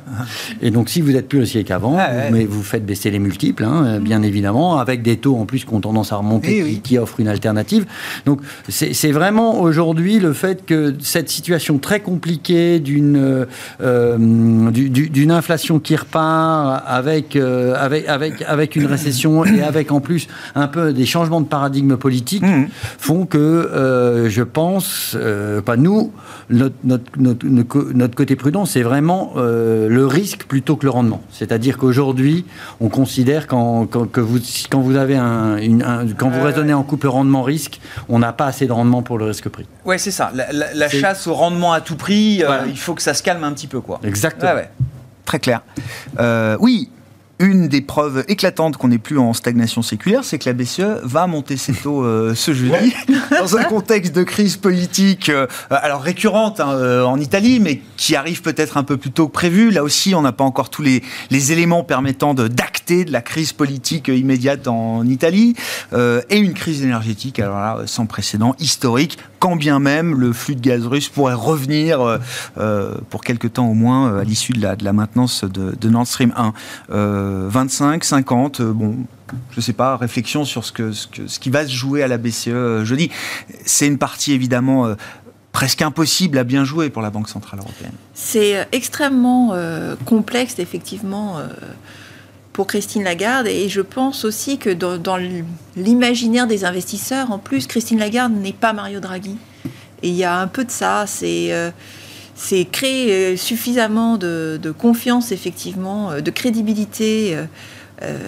[0.60, 2.30] Et donc, si vous êtes plus risqué qu'avant, ouais.
[2.30, 5.64] mais vous faites baisser les multiples, hein, euh, bien évidemment, avec des taux en plus
[5.64, 6.80] qui ont tendance à remonter, qui, oui.
[6.82, 7.86] qui offrent une alternative.
[8.26, 13.46] Donc, c'est vraiment aujourd'hui le fait que cette situation très compliquée d'une
[13.80, 14.16] euh,
[14.70, 19.92] du- du- d'une inflation qui repart avec, euh, avec, avec, avec une récession et avec
[19.92, 22.68] en plus un peu des changements de paradigme politique Mhm.
[22.98, 26.12] font que euh, je pense, euh, pas nous,
[26.50, 27.46] notre, notre,
[27.94, 31.22] notre, côté prudent, c'est vraiment euh, le risque plutôt que le rendement.
[31.30, 32.44] C'est-à-dire qu'aujourd'hui,
[32.80, 34.38] on considère quand, que vous,
[34.70, 38.46] quand vous avez un, une- un- quand vous raisonnez en couple rendement-risque, on n'a pas
[38.46, 39.66] assez de rendement pour le risque-prix.
[39.84, 40.30] Ouais, c'est ça.
[40.34, 42.64] La, la- la C'est- chasse au rendement à tout prix, euh, Voilà.
[42.66, 44.00] il faut que ça se calme un petit peu, quoi.
[44.04, 44.50] Exactement.
[44.52, 44.70] Ouais, ouais.
[45.24, 45.62] Très clair.
[46.20, 46.90] Euh, oui.
[47.42, 51.26] Une des preuves éclatantes qu'on n'est plus en stagnation séculaire, c'est que la BCE va
[51.26, 52.94] monter ses taux euh, ce jeudi,
[53.40, 58.14] dans un contexte de crise politique, euh, alors récurrente hein, euh, en Italie, mais qui
[58.14, 59.70] arrive peut-être un peu plus tôt que prévu.
[59.72, 63.22] Là aussi, on n'a pas encore tous les, les éléments permettant de- d'acter de la
[63.22, 65.54] crise politique immédiate en Italie
[65.92, 70.60] et une crise énergétique, alors là, sans précédent, historique, quand bien même le flux de
[70.60, 72.20] gaz russe pourrait revenir
[73.10, 76.32] pour quelque temps au moins à l'issue de la, de la maintenance de, Nord Stream
[76.36, 76.52] 1.
[77.48, 78.96] 25, 50, bon
[79.50, 82.18] je ne sais pas, réflexion sur ce, que, ce, qui va se jouer à la
[82.18, 83.10] BCE euh, jeudi.
[83.64, 84.94] C'est une partie évidemment euh,
[85.52, 87.92] presque impossible à bien jouer pour la Banque Centrale Européenne.
[88.14, 89.54] C'est euh, extrêmement
[90.04, 91.38] complexe, effectivement,
[92.52, 93.46] pour Christine Lagarde.
[93.46, 95.18] Et je pense aussi que dans,
[95.76, 99.36] l'imaginaire des investisseurs, en plus, Christine Lagarde n'est pas Mario Draghi.
[100.02, 101.04] Et il y a un peu de ça.
[101.06, 107.36] C'est créer suffisamment de, confiance, effectivement, de crédibilité
[108.02, 108.18] euh,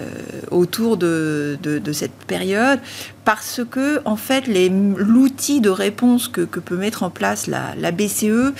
[0.51, 1.57] autour de,
[1.91, 2.79] cette période,
[3.25, 8.53] parce que en fait l'outil de réponse que, peut mettre en place la, BCE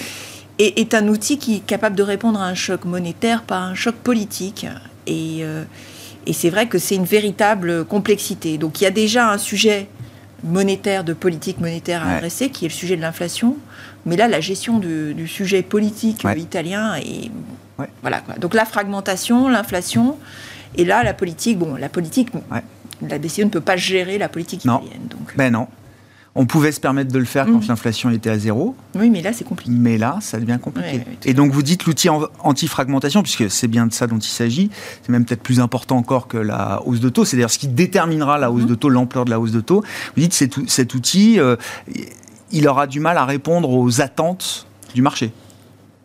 [0.59, 3.95] est, un outil qui est capable de répondre à un choc monétaire, pas un choc
[3.95, 4.65] politique.
[5.07, 5.63] Et, euh,
[6.25, 8.57] et c'est vrai que c'est une véritable complexité.
[8.57, 9.87] Donc il y a déjà un sujet
[10.43, 13.57] monétaire, de politique monétaire à adresser, qui est le sujet de l'inflation.
[14.05, 17.31] Mais là, la gestion du, sujet politique italien est...
[18.01, 18.35] Voilà, quoi.
[18.35, 20.17] Donc la fragmentation, l'inflation,
[20.75, 22.29] et là, la politique, bon, la politique,
[23.01, 25.07] la BCE ne peut pas gérer la politique italienne.
[25.09, 25.35] Donc.
[25.35, 25.67] Ben non.
[26.37, 27.67] On pouvait se permettre de le faire quand mm.
[27.69, 28.75] l'inflation était à zéro.
[28.95, 29.71] Oui, mais là, c'est compliqué.
[29.71, 31.01] Mais là, ça devient compliqué.
[31.23, 34.69] et donc, vous dites l'outil anti-fragmentation, puisque c'est bien de ça dont il s'agit.
[35.01, 37.23] C'est même peut-être plus important encore que la hausse de taux.
[37.23, 38.67] C'est d'ailleurs ce qui déterminera la hausse mm.
[38.67, 39.81] de taux, l'ampleur de la hausse de taux.
[40.15, 41.55] Vous dites cet, cet outil, euh,
[42.51, 45.31] il aura du mal à répondre aux attentes du marché.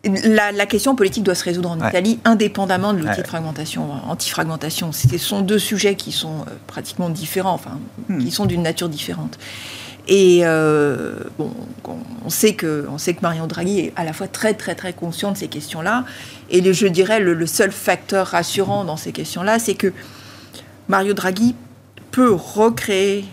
[0.03, 4.91] La, question politique doit se résoudre en Italie indépendamment de l'outil de fragmentation, anti-fragmentation.
[4.91, 7.77] Ce sont deux sujets qui sont euh, pratiquement différents, enfin,
[8.09, 8.23] hmm.
[8.23, 9.37] qui sont d'une nature différente.
[10.07, 11.51] Et euh, bon,
[12.25, 14.93] on sait que on sait que Mario Draghi est à la fois très très très
[14.93, 16.05] conscient de ces questions-là.
[16.49, 19.93] Et je dirais le, le, seul facteur rassurant dans ces questions-là, c'est que
[20.87, 21.55] Mario Draghi
[22.11, 23.25] peut recréer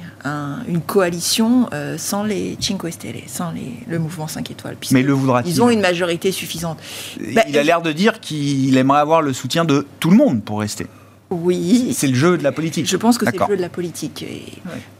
[0.67, 3.53] une coalition euh, sans les Cinque Stelle, sans
[3.87, 4.77] le mouvement 5 étoiles.
[4.91, 6.79] Mais le voudra Ils ont une majorité suffisante.
[7.21, 10.43] Il a bah, l'air de dire qu'il aimerait avoir le soutien de tout le monde
[10.43, 10.87] pour rester.
[11.31, 11.95] Oui.
[11.95, 12.89] C'est le jeu de la politique.
[12.89, 14.25] Je pense que c'est le jeu de la politique.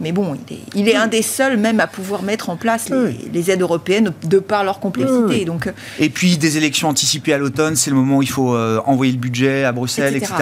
[0.01, 0.37] Mais bon,
[0.75, 2.91] il est, un des seuls même à pouvoir mettre en place
[3.33, 5.45] les, aides européennes de par leur complexité.
[5.45, 5.69] Donc...
[5.69, 8.81] Euh, Et puis des élections anticipées à l'automne, c'est le moment où il faut euh,
[8.85, 10.35] envoyer le budget à Bruxelles, etc.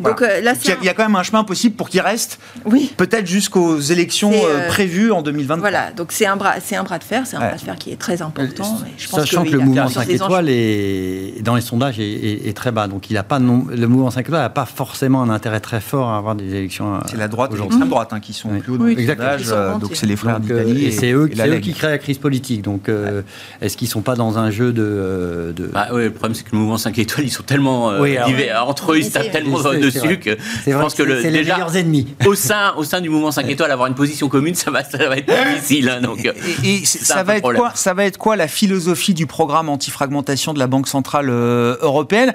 [0.00, 2.38] Donc, euh, il, y a, quand même un chemin possible pour qu'il reste.
[2.64, 2.92] Oui.
[2.96, 4.32] Peut-être jusqu'aux élections
[4.68, 5.56] prévues en 2020.
[5.56, 7.90] Voilà, donc c'est un, bras, un bras de fer, c'est un bras de fer qui
[7.92, 8.78] est très important.
[8.96, 12.86] Je Sachant que, le mouvement 5 étoiles est, dans les sondages est, très bas.
[12.86, 16.08] Donc il a pas le mouvement 5 étoiles n'a pas forcément un intérêt très fort
[16.08, 17.00] à avoir des élections.
[17.06, 20.06] C'est la droite et l'extrême droite hein, qui sont plus haut dans euh, donc c'est
[20.06, 20.86] les frères d'Italie.
[20.86, 22.62] Et, c'est eux, eux qui créent la crise politique.
[22.62, 23.22] Donc euh,
[23.60, 24.82] est-ce qu'ils ne sont pas dans un jeu de.
[24.82, 25.66] Euh, de...
[25.66, 27.92] Bah, le problème c'est que le mouvement 5 étoiles, ils sont tellement.
[28.66, 30.36] entre eux, ils se tapent tellement dessus que
[30.66, 32.08] je pense que le, déjà, les ennemis.
[32.26, 34.96] Au sein, au sein du mouvement 5 étoiles, avoir une position commune, ça va, ça
[34.96, 35.88] va être difficile.
[35.88, 36.24] Hein, donc,
[36.64, 40.58] et, ça, va être quoi, ça va être quoi la philosophie du programme anti-fragmentation de
[40.58, 42.32] la Banque Centrale Européenne?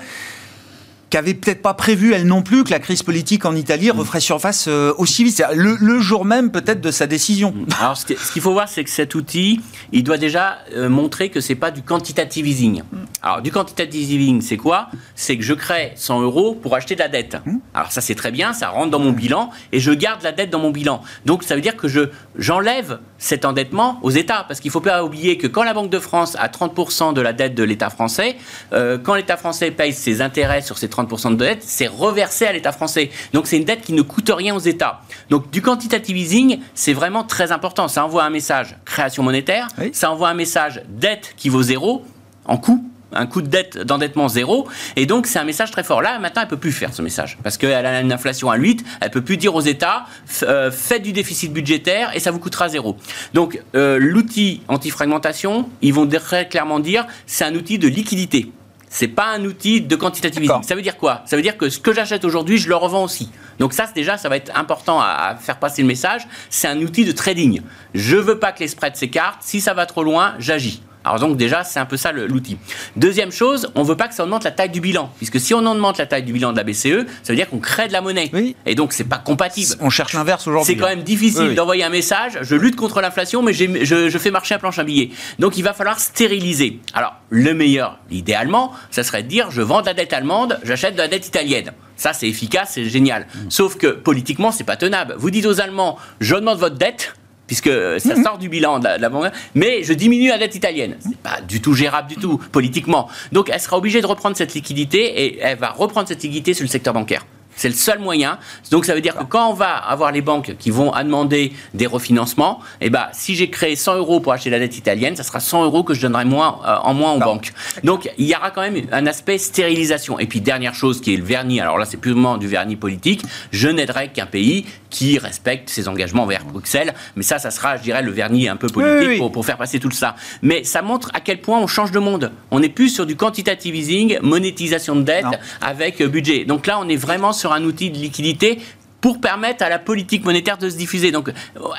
[1.10, 4.00] Qu'avait peut-être pas prévu elle non plus que la crise politique en Italie mm.
[4.00, 5.44] referait surface euh, aussi vite.
[5.54, 7.52] Le, le, jour même peut-être de sa décision.
[7.52, 7.66] Mm.
[7.80, 11.40] Alors ce qu'il faut voir, c'est que cet outil, il doit déjà euh, montrer que
[11.40, 12.82] c'est pas du quantitative easing.
[12.82, 12.98] Mm.
[13.22, 14.90] Alors du quantitative easing, c'est quoi?
[15.16, 17.38] C'est que je crée 100 euros pour acheter de la dette.
[17.74, 20.50] Alors ça c'est très bien, ça rentre dans mon bilan et je garde la dette
[20.50, 21.02] dans mon bilan.
[21.26, 22.02] Donc ça veut dire que je
[22.38, 26.00] j'enlève cet endettement aux États parce qu'il faut pas oublier que quand la Banque de
[26.00, 28.38] France a 30% de la dette de l'État français,
[28.74, 32.54] euh, quand l'État français paye ses intérêts sur ces 30% de dette, c'est reversé à
[32.54, 33.10] l'État français.
[33.34, 35.02] Donc c'est une dette qui ne coûte rien aux États.
[35.30, 37.88] Donc du quantitative easing, c'est vraiment très important.
[37.88, 42.06] Ça envoie un message création monétaire, ça envoie un message dette qui vaut zéro
[42.46, 42.84] en coût
[43.14, 46.42] un coût de dette d'endettement zéro et donc c'est un message très fort là maintenant
[46.42, 49.22] elle peut plus faire ce message parce qu'elle a une inflation à 8 elle peut
[49.22, 50.06] plus dire aux États
[50.44, 52.98] euh, faites du déficit budgétaire et ça vous coûtera zéro
[53.34, 58.52] donc euh, l'outil anti-fragmentation ils vont très clairement dire c'est un outil de liquidité
[58.90, 61.22] c'est pas un outil de quantitative Ça veut dire quoi?
[61.26, 63.30] Ça veut dire que ce que j'achète aujourd'hui, je le revends aussi.
[63.60, 66.28] Donc ça, déjà, ça va être important à, faire passer le message.
[66.50, 67.62] C'est un outil de trading.
[67.94, 69.42] Je veux pas que les spreads s'écartent.
[69.42, 70.82] Si ça va trop loin, j'agis.
[71.08, 72.58] Alors donc déjà, c'est un peu ça l'outil.
[72.98, 75.54] Deuxième chose, on ne veut pas que ça augmente la taille du bilan, puisque si
[75.54, 77.94] on augmente la taille du bilan de la BCE, ça veut dire qu'on crée de
[77.94, 78.30] la monnaie.
[78.66, 79.74] Et donc c'est pas compatible.
[79.80, 80.74] On cherche l'inverse aujourd'hui.
[80.74, 84.32] C'est quand même difficile d'envoyer un message, je lutte contre l'inflation, mais je, je, fais
[84.32, 85.12] marcher un planche à billets.
[85.40, 86.82] Donc il va falloir stériliser.
[86.94, 90.96] Alors le meilleur, idéalement, ça serait de dire je vends de la dette allemande, j'achète
[90.96, 91.72] de la dette italienne.
[91.96, 93.24] Ça, c'est efficace, c'est génial.
[93.24, 93.50] Mm.
[93.50, 95.16] Sauf que politiquement, c'est pas tenable.
[95.18, 97.14] Vous dites aux Allemands, je demande votre dette,
[97.48, 97.70] puisque
[98.00, 98.24] ça mhm.
[98.24, 100.98] sort du bilan de la, banque, mais je diminue la dette italienne.
[101.00, 103.08] C'est pas du tout gérable du tout, politiquement.
[103.32, 106.64] Donc elle sera obligée de reprendre cette liquidité et elle va reprendre cette liquidité sur
[106.64, 107.26] le secteur bancaire.
[107.58, 108.38] C'est le seul moyen.
[108.72, 111.88] Donc ça veut dire que quand on va avoir les banques qui vont demander des
[111.88, 115.40] refinancements, eh ben, si j'ai créé 100 euros pour acheter la dette italienne, ça sera
[115.40, 117.52] 100 euros que je donnerai moins, euh, en moins aux banques.
[117.84, 120.20] Donc il y aura quand même un aspect stérilisation.
[120.20, 123.24] Et puis dernière chose qui est le vernis, alors là c'est purement du vernis politique,
[123.52, 126.94] je n'aiderai qu'un pays qui respecte ses engagements envers Bruxelles.
[127.16, 129.80] Mais ça, ça sera, je dirais, le vernis un peu politique Pour, pour, faire passer
[129.80, 130.16] tout ça.
[130.42, 132.32] Mais ça montre à quel point on change de monde.
[132.52, 135.26] On n'est plus sur du quantitative easing, monétisation de dette
[135.62, 136.46] avec euh, budget.
[136.46, 138.60] Donc là, on est vraiment sur un outil de liquidité
[139.02, 141.12] pour permettre à la politique monétaire de se diffuser.
[141.12, 141.32] Donc,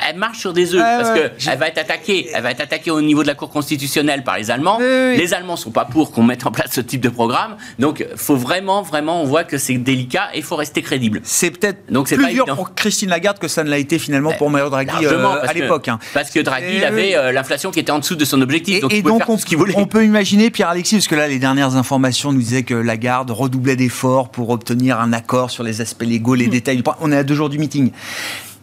[0.09, 2.29] elle marche sur des œufs parce que elle va être attaquée.
[2.35, 4.79] Elle va être attaquée au niveau de la Cour constitutionnelle par les Allemands.
[4.79, 7.57] Les Allemands sont pas pour qu'on mette en place ce type de programme.
[7.79, 11.21] Donc, faut vraiment, vraiment, on voit que c'est délicat et il faut rester crédible.
[11.25, 14.51] C'est peut-être Donc, plus dur pour Christine Lagarde que ça ne l'a été finalement pour
[14.51, 15.89] Mario Draghi euh, à l'époque.
[15.89, 15.99] Hein.
[16.15, 18.81] Parce que Draghi, il avait euh, l'inflation qui était en dessous de son objectif.
[18.81, 19.75] donc, et donc, on, ce voulait.
[19.77, 23.77] on peut imaginer, Pierre-Alexis, parce que là, les dernières informations nous disaient que Lagarde redoublait
[23.77, 26.51] d'efforts pour obtenir un accord sur les aspects légaux, les hmm.
[26.51, 26.83] détails.
[27.09, 27.91] On est à deux jours du meeting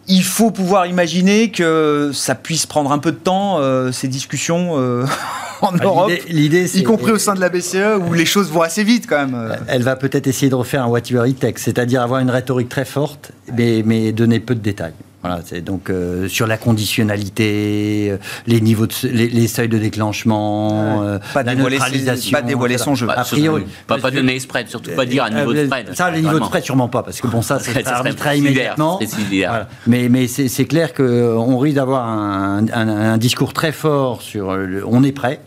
[0.08, 4.78] il faut pouvoir imaginer que ça puisse prendre un peu de temps, euh, ces discussions
[4.78, 5.04] euh,
[5.62, 8.84] en bah, Europe, y compris au sein de la BCE, où les choses vont assez
[8.84, 9.56] vite quand même.
[9.66, 12.84] Elle va peut-être essayer de refaire un whatever it takes, c'est-à-dire avoir une rhétorique très
[12.84, 14.94] forte, mais, mais donner peu de détails.
[15.26, 21.02] Voilà, c'est donc euh, sur la conditionnalité, euh, les niveaux, de, les, seuils de déclenchement,
[21.02, 23.08] euh, pas la dévoiler neutralisation, pas dévoiler son jeu.
[23.10, 25.94] a priori, pas, pas donner spread, surtout pas dire un niveau de spread.
[25.94, 27.82] Ça, le niveau de spread, sûrement pas, parce que bon, ça, c'est
[28.14, 29.00] très immédiatement.
[29.30, 29.68] Voilà.
[29.86, 34.56] Mais, mais c'est clair qu'on risque d'avoir un, un, discours très fort sur
[34.86, 35.40] on est prêt.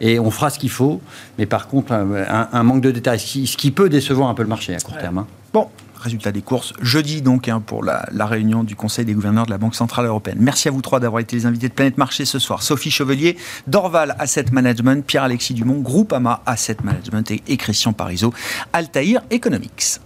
[0.00, 1.00] Et on fera ce qu'il faut,
[1.38, 4.74] mais par contre, un, manque de détails, ce qui, peut décevoir un peu le marché
[4.74, 5.18] à court terme.
[5.18, 5.26] Hein.
[5.52, 5.68] Bon,
[6.02, 9.58] résultat des courses jeudi donc hein, pour la, réunion du Conseil des gouverneurs de la
[9.58, 10.38] Banque Centrale Européenne.
[10.40, 12.62] Merci à vous trois d'avoir été les invités de Planète Marché ce soir.
[12.62, 13.36] Sophie Chevelier,
[13.66, 18.32] Dorval Asset Management, Pierre-Alexis Dumont, Groupama Asset Management et, et Christian Parizeau,
[18.72, 20.00] Altair Economics.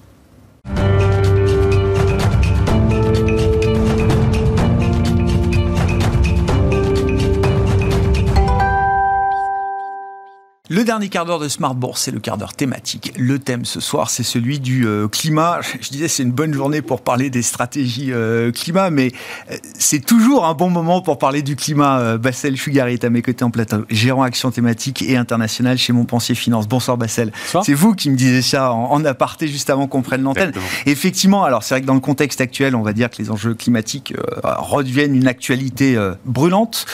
[10.69, 13.12] Le dernier quart d'heure de Smart Bourse, c'est le quart d'heure thématique.
[13.17, 15.61] Le thème ce soir, c'est celui du euh, climat.
[15.81, 19.12] Je disais, c'est une bonne journée pour parler des stratégies euh, climat, mais
[19.53, 22.19] euh, c'est toujours un bon moment pour parler du climat.
[22.19, 26.35] Bassel Fugari est à mes côtés en plateau, gérant action thématique et internationale chez Montpensier
[26.35, 26.67] Finance.
[26.67, 27.31] Bonsoir Bassel.
[27.62, 30.53] C'est vous qui me disiez ça en, aparté juste avant qu'on prenne l'antenne.
[30.87, 33.55] Effectivement, alors c'est vrai que dans le contexte actuel, on va dire que les enjeux
[33.55, 36.87] climatiques redeviennent une actualité brûlante,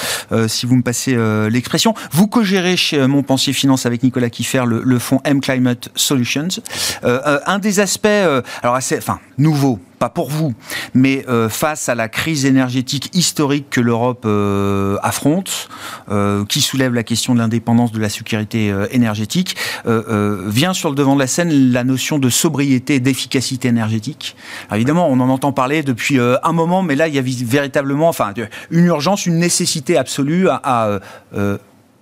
[0.47, 1.16] si vous me passez
[1.49, 1.95] l'expression.
[2.11, 6.48] Vous co-gérez chez Montpensier Finance Avec Nicolas Kiffer, le, le fonds M Climate Solutions.
[7.04, 10.52] Euh, euh, un des aspects, euh, alors assez, enfin, nouveau, pas pour vous,
[10.94, 14.26] mais face à la crise énergétique historique que l'Europe
[15.00, 15.68] affronte,
[16.48, 19.56] qui soulève la question de l'indépendance de la sécurité énergétique,
[19.86, 24.34] vient sur le devant de la scène la notion de sobriété et d'efficacité énergétique.
[24.74, 28.34] évidemment, on en entend parler depuis un moment, mais là, il y a véritablement, enfin,
[28.72, 30.98] une urgence, une nécessité absolue à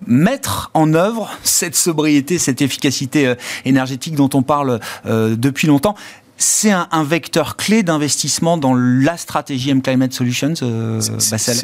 [0.06, 3.34] mettre en œuvre cette sobriété, cette efficacité euh,
[3.64, 5.94] énergétique dont on parle euh, depuis longtemps
[6.40, 10.98] c'est un, vecteur clé d'investissement dans la stratégie M Climate Solutions, euh,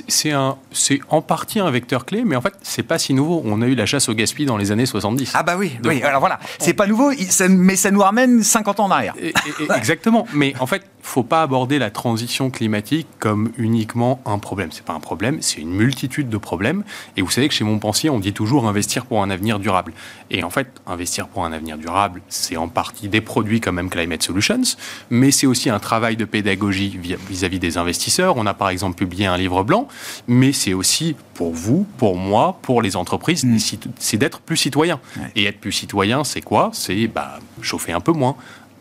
[0.08, 3.42] C'est en partie un vecteur clé, mais en fait, c'est pas si nouveau.
[3.46, 5.32] On a eu la chasse au gaspillage dans les années 70.
[5.34, 6.02] Ah bah oui, oui.
[6.02, 7.10] Alors voilà, c'est pas nouveau,
[7.48, 9.14] mais ça nous ramène 50 ans en arrière.
[9.74, 10.26] exactement.
[10.34, 14.70] Mais en fait, faut pas aborder la transition climatique comme uniquement un problème.
[14.72, 16.84] C'est pas un problème, c'est une multitude de problèmes.
[17.16, 19.92] Et vous savez que chez Montpensier, on dit toujours investir pour un avenir durable.
[20.30, 23.88] Et en fait, investir pour un avenir durable, c'est en partie des produits comme M
[23.88, 24.76] Climate Solutions
[25.10, 26.98] mais c'est aussi un travail de pédagogie
[27.28, 28.36] vis-à-vis des investisseurs.
[28.36, 29.88] On a par exemple publié un livre blanc,
[30.26, 33.58] mais c'est aussi pour vous, pour moi, pour les entreprises, mm.
[33.98, 35.00] c'est d'être plus citoyen.
[35.34, 36.70] Et être plus citoyen, c'est quoi?
[36.72, 38.36] C'est bah, chauffer un peu moins,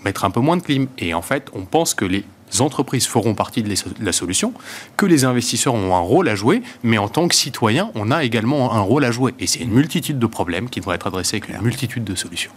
[0.05, 0.87] mettre un peu moins de clim.
[0.97, 2.23] Et en fait, on pense que les
[2.59, 4.53] entreprises feront partie de la solution,
[4.95, 8.23] que les investisseurs ont un rôle à jouer, mais en tant que citoyen, on a
[8.23, 9.33] également un rôle à jouer.
[9.39, 12.51] Et c'est une multitude de problèmes qui devraient être adressés avec une multitude de solutions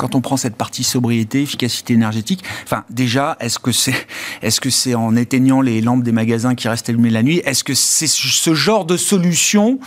[0.00, 3.94] quand on prend cette partie sobriété, efficacité énergétique, enfin déjà, est-ce que c'est
[4.42, 7.74] est-ce que en éteignant les lampes des magasins qui restent allumées la nuit Est-ce que
[7.74, 9.78] c'est ce genre de solution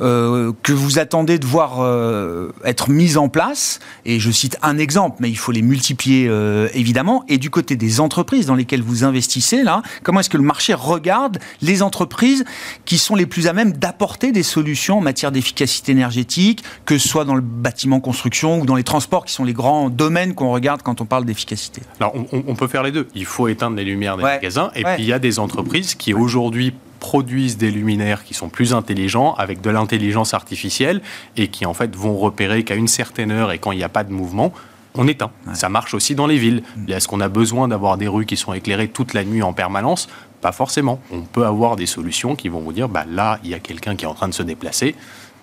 [0.00, 3.80] euh, que vous attendez de voir euh, être mise en place?
[4.06, 7.22] Et je cite un exemple, mais il faut les multiplier euh, évidemment.
[7.28, 10.72] Et du côté des entreprises dans lesquelles vous investissez là, comment est-ce que le marché
[10.72, 12.44] regarde les entreprises
[12.86, 17.06] qui sont les plus à même d'apporter des solutions en matière d'efficacité énergétique, que ce
[17.06, 20.34] soit dans le bâtiment construction ou dans les transports qui sont les les grands domaines
[20.34, 23.08] qu'on regarde quand on parle d'efficacité Alors, on, peut faire les deux.
[23.16, 26.14] Il faut éteindre les lumières des magasins, et puis il y a des entreprises qui
[26.14, 31.00] aujourd'hui produisent des luminaires qui sont plus intelligents avec de l'intelligence artificielle
[31.36, 33.88] et qui en fait vont repérer qu'à une certaine heure et quand il n'y a
[33.88, 34.52] pas de mouvement,
[34.94, 35.30] on éteint.
[35.54, 36.62] Ça marche aussi dans les villes.
[36.76, 36.92] Mm.
[36.92, 40.08] Est-ce qu'on a besoin d'avoir des rues qui sont éclairées toute la nuit en permanence?
[40.42, 41.00] Pas forcément.
[41.10, 43.96] On peut avoir des solutions qui vont vous dire, bah, là, il y a quelqu'un
[43.96, 44.94] qui est en train de se déplacer,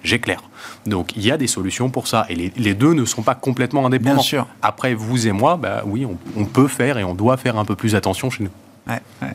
[0.03, 0.41] j'éclaire.
[0.85, 2.25] Donc il y a des solutions pour ça.
[2.29, 4.15] Et les, deux ne sont pas complètement indépendants.
[4.15, 4.47] Bien sûr.
[4.61, 7.65] Après, vous et moi, bah, oui, on, on, peut faire et on doit faire un
[7.65, 8.51] peu plus attention chez nous.
[8.87, 9.33] Ouais, ouais.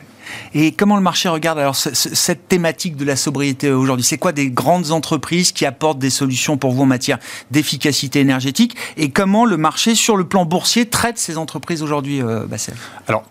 [0.53, 4.03] Et comment le marché regarde alors cette thématique de la sobriété aujourd'hui?
[4.03, 7.19] C'est quoi des grandes entreprises qui apportent des solutions pour vous en matière
[7.51, 8.75] d'efficacité énergétique?
[8.97, 12.75] Et comment le marché, sur le plan boursier, traite ces entreprises aujourd'hui, euh, Bassel?
[13.07, 13.25] Alors,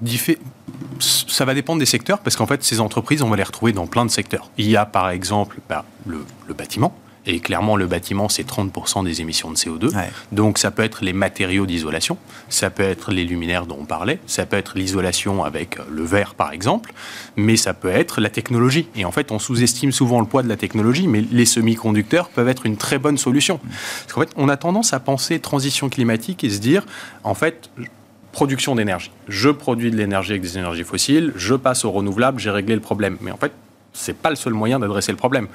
[1.00, 3.86] ça va dépendre des secteurs, parce qu'en fait, ces entreprises, on va les retrouver dans
[3.86, 4.50] plein de secteurs.
[4.58, 6.94] Il y a par exemple bah, le bâtiment.
[7.26, 9.92] Et clairement, le bâtiment, c'est 30% des émissions de CO2.
[10.32, 12.16] Donc, ça peut être les matériaux d'isolation,
[12.48, 16.34] ça peut être les luminaires dont on parlait, ça peut être l'isolation avec le verre,
[16.34, 16.92] par exemple,
[17.36, 18.88] mais ça peut être la technologie.
[18.96, 22.48] Et en fait, on sous-estime souvent le poids de la technologie, mais les semi-conducteurs peuvent
[22.48, 23.58] être une très bonne solution.
[23.58, 26.84] Parce qu'en fait, on a tendance à penser transition climatique et se dire,
[27.22, 27.70] en fait,
[28.32, 29.12] production d'énergie.
[29.28, 32.80] Je produis de l'énergie avec des énergies fossiles, je passe au renouvelable, j'ai réglé le
[32.80, 33.16] problème.
[33.20, 33.52] Mais en fait,
[33.92, 35.48] c'est pas le seul moyen d'adresser le problème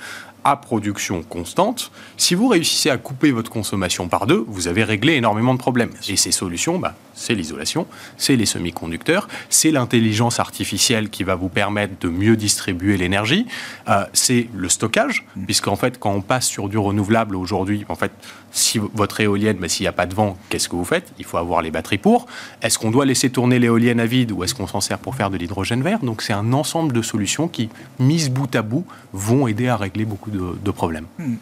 [0.48, 5.16] à production constante, si vous réussissez à couper votre consommation par deux, vous avez réglé
[5.16, 5.90] énormément de problèmes.
[6.08, 7.86] Et ces solutions, bah, c'est l'isolation,
[8.16, 13.46] c'est les semi-conducteurs, c'est l'intelligence artificielle qui va vous permettre de mieux distribuer l'énergie,
[13.90, 15.44] euh, c'est le stockage, mm.
[15.44, 18.14] puisqu'en fait, quand on passe sur du renouvelable aujourd'hui, en fait,
[18.52, 21.12] si votre éolienne, bah, s'il n'y a pas de vent, qu'est-ce que vous faites?
[21.20, 22.28] Il faut avoir les batteries pour.
[22.62, 25.30] Est-ce qu'on doit laisser tourner l'éolienne à vide ou est-ce qu'on s'en sert pour faire
[25.30, 26.00] de l'hydrogène vert?
[26.00, 27.70] Donc c'est un ensemble de solutions qui,
[28.00, 31.06] mises bout à bout, vont aider à régler beaucoup de de, problèmes.
[31.20, 31.36] Hmm.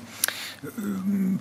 [0.65, 0.69] Euh,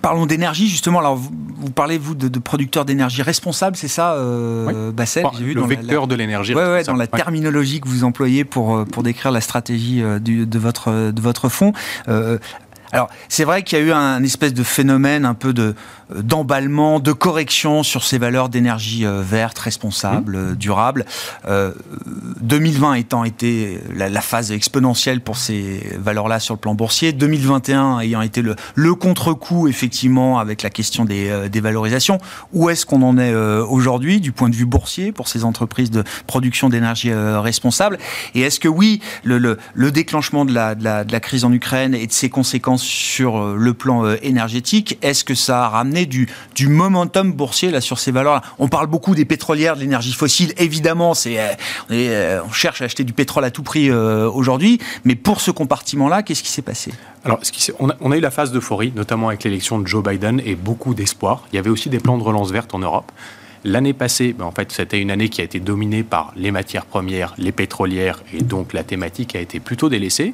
[0.01, 0.99] parlons d'énergie justement.
[0.99, 6.07] Alors vous, parlez vous de, producteurs d'énergie responsables, c'est ça, euh, Bassel vu Le vecteur
[6.07, 6.53] de l'énergie.
[6.53, 10.59] Ouais, dans la terminologie que vous employez pour euh, pour décrire la stratégie euh, de
[10.59, 11.73] votre de votre fonds.
[12.91, 15.75] alors c'est vrai qu'il y a eu un espèce de phénomène un peu de
[16.13, 20.55] d'emballement, de correction sur ces valeurs d'énergie euh, verte, responsable, mmh.
[20.55, 21.05] durable.
[22.41, 27.99] 2020 euh, étant été la, phase exponentielle pour ces valeurs-là sur le plan boursier, 2021
[27.99, 32.17] ayant été le, le contre-coup effectivement avec la question des, des valorisations.
[32.53, 36.03] Où est-ce qu'on en est aujourd'hui du point de vue boursier pour ces entreprises de
[36.27, 37.99] production d'énergie responsable?
[38.33, 41.45] Et est-ce que oui, le, le, le déclenchement de la, de, la, de la, crise
[41.45, 45.94] en Ukraine et de ses conséquences sur le plan énergétique, est-ce que ça a ramené
[46.05, 46.27] du,
[46.67, 48.41] momentum boursier là, sur ces valeurs-là.
[48.59, 50.53] On parle beaucoup des pétrolières, de l'énergie fossile.
[50.57, 51.47] Évidemment, c'est, euh,
[51.91, 54.79] euh, on, cherche à acheter du pétrole à tout prix euh, aujourd'hui.
[55.05, 56.91] Mais pour ce compartiment-là, qu'est-ce qui s'est passé?
[57.23, 57.39] Alors,
[57.79, 60.55] on, a, on, a, eu la phase d'euphorie, notamment avec l'élection de Joe Biden, et
[60.55, 61.47] beaucoup d'espoir.
[61.53, 63.11] Il y avait aussi des plans de relance verte en Europe.
[63.67, 66.85] L'année passée, ben, en fait, c'était une année qui a été dominée par les matières
[66.85, 70.33] premières, les pétrolières, et donc la thématique a été plutôt délaissée.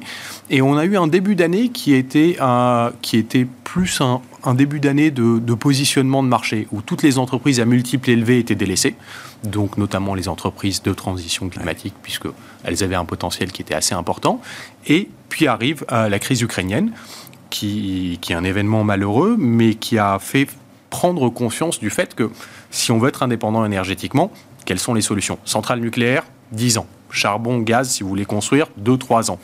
[0.50, 2.36] Et on a eu un début d'année qui était,
[3.00, 7.18] qui était plus un, un début d'année de, de, positionnement de marché, où toutes les
[7.18, 8.96] entreprises à multiples élevés étaient délaissées,
[9.44, 14.42] donc notamment les entreprises de transition climatique, puisqu'elles avaient un potentiel qui était assez important.
[14.86, 16.92] Et puis arrive euh, la crise ukrainienne,
[17.48, 20.48] qui, qui est un événement malheureux, mais qui a fait
[20.92, 22.30] prendre conscience du fait que
[22.70, 24.30] si on veut être indépendant énergétiquement,
[24.66, 25.38] quelles sont les solutions?
[25.46, 26.86] Centrale nucléaire, 10 ans.
[27.10, 29.38] Charbon, gaz, si vous voulez construire, 2-3 ans.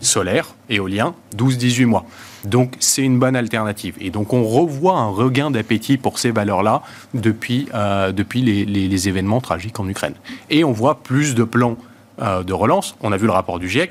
[0.00, 2.06] Solaire, éolien, 12-18 mois.
[2.44, 3.96] Donc c'est une bonne alternative.
[4.00, 6.82] Et donc on revoit un regain d'appétit pour ces valeurs-là
[7.14, 10.14] depuis, euh, depuis les, événements tragiques en Ukraine.
[10.50, 11.76] Et on voit plus de plans
[12.20, 12.94] euh, de relance.
[13.00, 13.90] On a vu le rapport du GIEC.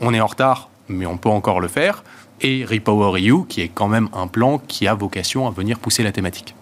[0.00, 2.02] On est en retard, mais on peut encore le faire
[2.44, 6.02] et Repower EU, qui est quand même un plan qui a vocation à venir pousser
[6.02, 6.54] la thématique.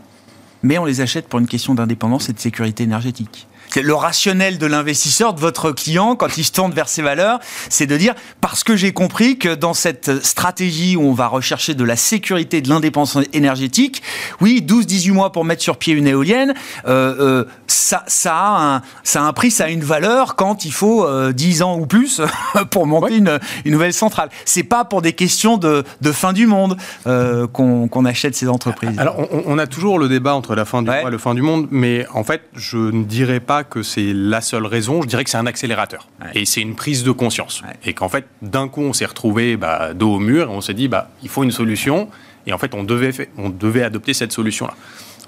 [0.63, 3.49] Mais on les achète pour une question d'indépendance et de sécurité énergétique
[3.81, 7.87] le rationnel de l'investisseur, de votre client, quand il se tourne vers ces valeurs, c'est
[7.87, 11.85] de dire, parce que j'ai compris que dans cette stratégie où on va rechercher de
[11.85, 14.03] la sécurité de l'indépendance énergétique,
[14.41, 16.55] oui, 12-18 mois pour mettre sur pied une éolienne,
[16.87, 20.65] euh, euh, ça, ça, a un, ça a un prix, ça a une valeur quand
[20.65, 22.21] il faut 10 euh, ans ou plus
[22.71, 24.29] pour monter une, une, nouvelle centrale.
[24.45, 28.99] C'est pas pour des questions de, de fin du monde qu'on achète ces entreprises.
[28.99, 31.35] Alors, on, on, a toujours le débat entre la fin du mois et le fin
[31.35, 35.09] du monde, mais en fait, je ne dirais pas que c'est la seule raison, je
[35.09, 36.09] dirais que c'est un accélérateur.
[36.35, 37.63] Et c'est une prise de conscience.
[37.85, 40.75] Et qu'en fait, d'un coup, on s'est retrouvé bah, dos au mur et on s'est
[40.75, 42.09] dit, bah, il faut une solution.
[42.47, 44.75] Et en fait, on devait, on devait adopter cette solution-là.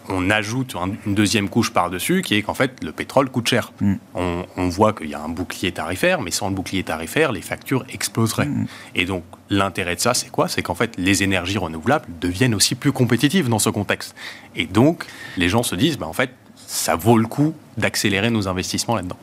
[0.08, 0.74] On ajoute
[1.06, 3.72] une deuxième couche par-dessus qui est qu'en fait, le pétrole coûte cher.
[3.80, 3.94] Mm.
[4.14, 7.84] On, voit qu'il y a un bouclier tarifaire, mais sans le bouclier tarifaire, les factures
[7.88, 8.46] exploseraient.
[8.46, 8.66] Mm.
[8.96, 10.48] Et donc, l'intérêt de ça, c'est quoi?
[10.48, 14.14] C'est qu'en fait, les énergies renouvelables deviennent aussi plus compétitives dans ce contexte.
[14.56, 15.06] Et donc,
[15.38, 16.30] les gens se disent, bah, en fait,
[16.66, 19.18] ça vaut le coup d'accélérer nos investissements là-dedans.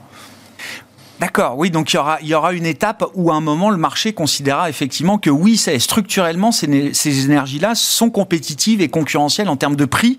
[1.21, 3.69] D'accord, oui, donc il y, aura, il y aura une étape où à un moment
[3.69, 9.47] le marché considérera effectivement que oui, ça, structurellement, ces, ces énergies-là sont compétitives et concurrentielles
[9.47, 10.17] en termes de prix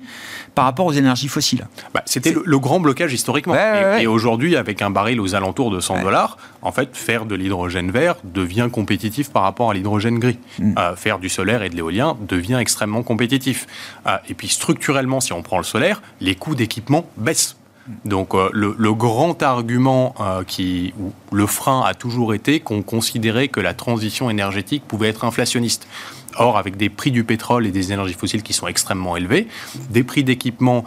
[0.55, 1.67] par rapport aux énergies fossiles.
[1.93, 3.57] Bah, C'était le, grand blocage historiquement.
[3.99, 7.91] et, aujourd'hui, avec un baril aux alentours de 100 dollars, en fait, faire de l'hydrogène
[7.91, 10.39] vert devient compétitif par rapport à l'hydrogène gris.
[10.61, 10.75] Mm.
[10.79, 13.67] Euh, faire du solaire et de l'éolien devient extrêmement compétitif.
[14.07, 17.57] Euh, et puis structurellement, si on prend le solaire, les coûts d'équipement baissent.
[18.05, 20.15] Donc euh, le, grand argument
[20.47, 25.25] qui, ou le frein a toujours été qu'on considérait que la transition énergétique pouvait être
[25.25, 25.89] inflationniste.
[26.37, 29.49] Or, avec des prix du pétrole et des énergies fossiles qui sont extrêmement élevés,
[29.91, 30.85] des prix d'équipement,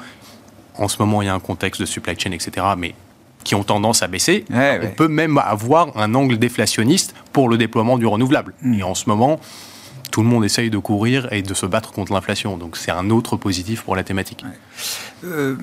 [0.76, 2.96] en ce moment il y a un contexte de supply chain, etc., mais
[3.44, 7.98] qui ont tendance à baisser, on peut même avoir un angle déflationniste pour le déploiement
[7.98, 8.54] du renouvelable.
[8.62, 8.74] Mm.
[8.74, 9.40] Et en ce moment,
[10.16, 12.56] tout le monde essaye de courir et de se battre contre l'inflation.
[12.56, 14.46] Donc c'est un autre positif pour la thématique.
[15.26, 15.58] Euh,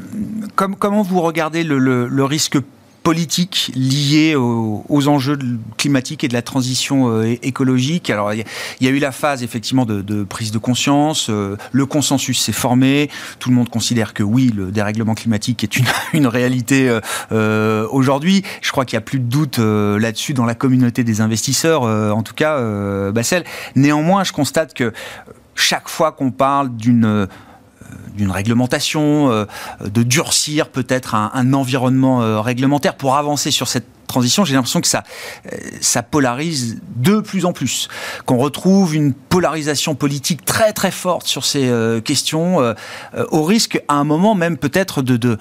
[0.57, 2.59] comment vous regardez le, risque
[3.03, 5.39] politique liée aux, enjeux
[5.77, 8.11] climatiques et de la transition euh, écologique.
[8.11, 8.45] Alors, il
[8.81, 11.29] y, a eu la phase effectivement de, prise de conscience.
[11.29, 13.11] Euh, le consensus s'est formé.
[13.39, 16.99] Tout le monde considère que oui, le dérèglement climatique est une, une réalité
[17.33, 18.43] euh, aujourd'hui.
[18.61, 22.23] Je crois qu'il n'y a plus de doute là-dessus dans la communauté des investisseurs, en
[22.23, 23.45] tout cas, Bassel.
[23.75, 24.93] Néanmoins, je constate que
[25.55, 27.29] chaque fois qu'on parle d'une
[28.17, 29.45] d'une réglementation, euh,
[29.85, 34.83] de durcir peut-être un, un environnement euh, réglementaire pour avancer sur cette transition, j'ai l'impression
[34.83, 35.03] que ça,
[35.51, 37.89] euh, ça polarise de plus en plus.
[38.27, 42.75] Qu'on retrouve une polarisation politique très très forte sur ces euh, questions, euh,
[43.31, 45.39] au risque à un moment même peut-être de,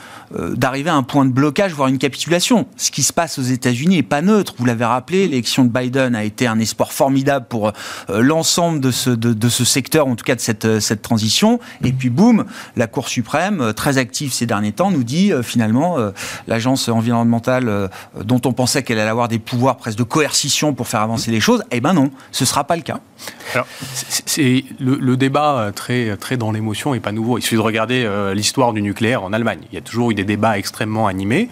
[0.55, 2.65] d'arriver à un point de blocage, voire une capitulation.
[2.77, 4.53] Ce qui se passe aux États-Unis est pas neutre.
[4.57, 7.73] Vous l'avez rappelé, l'élection de Biden a été un espoir formidable pour
[8.09, 11.59] l'ensemble de ce, de, ce secteur, en tout cas de cette, cette transition.
[11.83, 12.45] Et puis boum,
[12.77, 15.97] la Cour suprême, très active ces derniers temps, nous dit finalement
[16.47, 17.89] l'agence environnementale
[18.23, 21.39] dont on pensait qu'elle allait avoir des pouvoirs presque de coercition pour faire avancer les
[21.39, 21.63] choses.
[21.71, 22.99] Eh ben non, ce ne sera pas le cas.
[23.55, 27.39] Alors, c'est le, débat euh, très, très dans l'émotion n'est pas nouveau.
[27.39, 29.61] Il suffit de regarder euh, l'histoire du nucléaire en Allemagne.
[29.71, 31.49] Il y a toujours eu des débats extrêmement animés.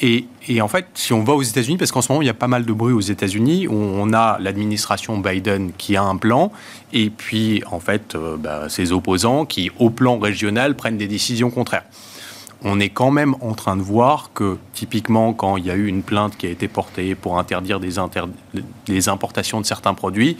[0.00, 0.28] Et,
[0.60, 2.46] en fait, si on va aux États-Unis, parce qu'en ce moment, il y a pas
[2.46, 6.52] mal de bruit aux États-Unis, où on a l'administration Biden qui a un plan,
[6.92, 11.50] et puis, en fait, euh, bah, ses opposants qui, au plan régional, prennent des décisions
[11.50, 11.86] contraires
[12.62, 15.86] on est quand même en train de voir que, typiquement, quand il y a eu
[15.86, 17.98] une plainte qui a été portée pour interdire des,
[19.08, 20.36] importations de certains produits,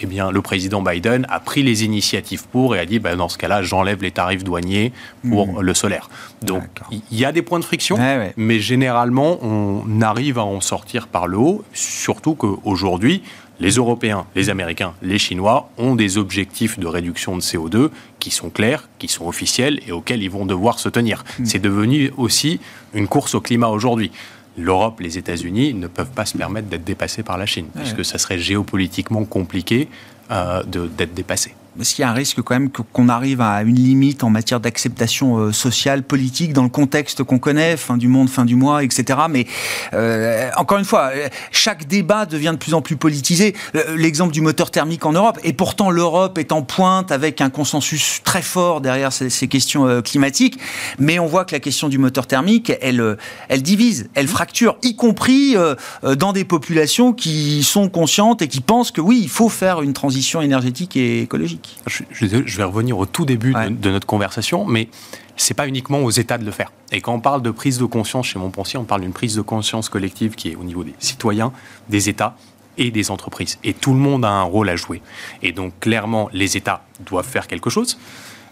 [0.00, 3.28] eh bien, le président Biden a pris les initiatives pour et a dit, ben, dans
[3.28, 4.92] ce cas-là, j'enlève les tarifs douaniers
[5.28, 5.60] pour mmh.
[5.60, 6.08] le solaire.
[6.42, 7.98] Donc, il y a des points de friction,
[8.36, 13.22] mais généralement, on arrive à en sortir par le haut, surtout qu'aujourd'hui,
[13.60, 18.50] les Européens, les Américains, les Chinois ont des objectifs de réduction de CO2 qui sont
[18.50, 21.24] clairs, qui sont officiels et auxquels ils vont devoir se tenir.
[21.38, 21.44] Hmm.
[21.44, 22.60] C'est devenu aussi
[22.94, 24.12] une course au climat aujourd'hui.
[24.56, 28.18] L'Europe, les États-Unis ne peuvent pas se permettre d'être dépassés par la Chine, puisque ça
[28.18, 29.88] serait géopolitiquement compliqué
[30.32, 33.76] euh, d'être dépassés est-ce qu'il y a un risque quand même qu'on arrive à une
[33.76, 38.28] limite en matière d'acceptation euh, sociale, politique, dans le contexte qu'on connaît, fin du monde,
[38.28, 39.20] fin du mois, etc.
[39.30, 39.46] Mais
[39.94, 41.10] euh, encore une fois,
[41.52, 43.54] chaque débat devient de plus en plus politisé.
[43.96, 48.20] L'exemple du moteur thermique en Europe, et pourtant l'Europe est en pointe avec un consensus
[48.24, 50.58] très fort derrière ces, ces questions euh, climatiques,
[50.98, 53.16] mais on voit que la question du moteur thermique, elle,
[53.48, 55.56] elle divise, elle fracture, y compris
[56.02, 59.92] dans des populations qui sont conscientes et qui pensent que oui, il faut faire une
[59.92, 61.67] transition énergétique et écologique.
[61.86, 64.88] Je, vais revenir au tout début de, notre conversation, mais
[65.36, 66.72] c'est pas uniquement aux États de le faire.
[66.92, 69.42] Et quand on parle de prise de conscience chez Montpensier, on parle d'une prise de
[69.42, 71.52] conscience collective qui est au niveau des citoyens,
[71.88, 72.36] des États
[72.76, 73.58] et des entreprises.
[73.64, 75.02] Et tout le monde a un rôle à jouer.
[75.42, 77.98] Et donc clairement, les États doivent faire quelque chose.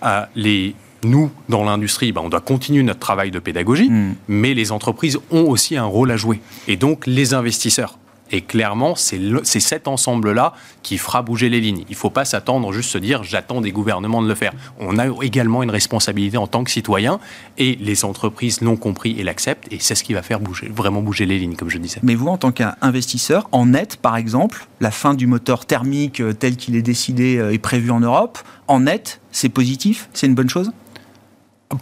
[0.05, 4.15] Euh, les, nous, dans l'industrie, ben, on doit continuer notre travail de pédagogie, hmm.
[4.29, 6.41] mais les entreprises ont aussi un rôle à jouer.
[6.69, 7.99] Et donc les investisseurs
[8.31, 10.53] et clairement, c'est cet ensemble-là
[10.83, 11.85] qui fera bouger les lignes.
[11.89, 14.53] Il ne faut pas s'attendre juste se dire j'attends des gouvernements de le faire.
[14.79, 17.21] On a également une responsabilité en tant que citoyen
[17.59, 21.03] et les entreprises l'ont compris et l'acceptent et c'est ce qui va faire bouger, vraiment
[21.03, 22.01] bouger les lignes, comme je disais.
[22.03, 26.33] Mais vous, en tant qu'investisseur, en net, par exemple, la fin du moteur thermique euh,
[26.33, 30.09] tel qu'il est décidé euh, et prévu en Europe, en net, c'est positif?
[30.13, 30.73] C'est une bonne chose?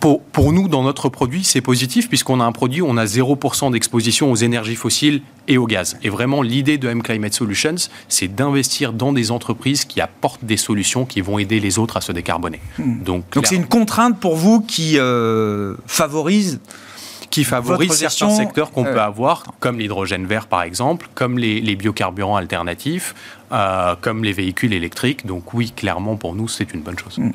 [0.01, 3.05] Pour, pour, nous, dans notre produit, c'est positif puisqu'on a un produit où on a
[3.05, 5.99] 0% d'exposition aux énergies fossiles et au gaz.
[6.03, 7.74] Et vraiment, l'idée de M Climate Solutions,
[8.09, 12.01] c'est d'investir dans des entreprises qui apportent des solutions qui vont aider les autres à
[12.01, 12.61] se décarboner.
[12.78, 13.03] Hmm.
[13.03, 16.61] Donc, c'est une contrainte pour vous qui euh, favorise
[17.30, 22.37] qui favorise certains secteurs qu'on peut avoir, comme l'hydrogène vert par exemple, comme les, biocarburants
[22.37, 23.14] alternatifs,
[23.51, 25.26] euh, comme les véhicules électriques.
[25.26, 27.18] Donc oui, clairement pour nous, c'est une bonne chose.
[27.18, 27.32] Hmm.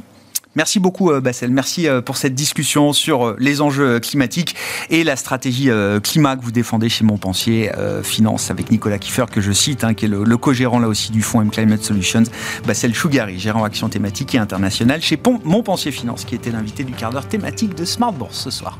[0.60, 4.58] Merci beaucoup Bassel, merci pour cette discussion sur les enjeux climatiques
[4.90, 5.70] et la stratégie
[6.04, 7.72] climat que vous défendez chez Montpensier
[8.04, 11.22] Finance avec Nicolas Kiffer que je cite, hein, qui est le, co-gérant là aussi du
[11.22, 12.24] fonds M Climate Solutions,
[12.68, 17.14] Bassel Chougari, gérant action thématique et internationale chez Montpensier Finance, qui était l'invité du quart
[17.14, 18.78] d'heure thématique de Smart Bourse ce soir.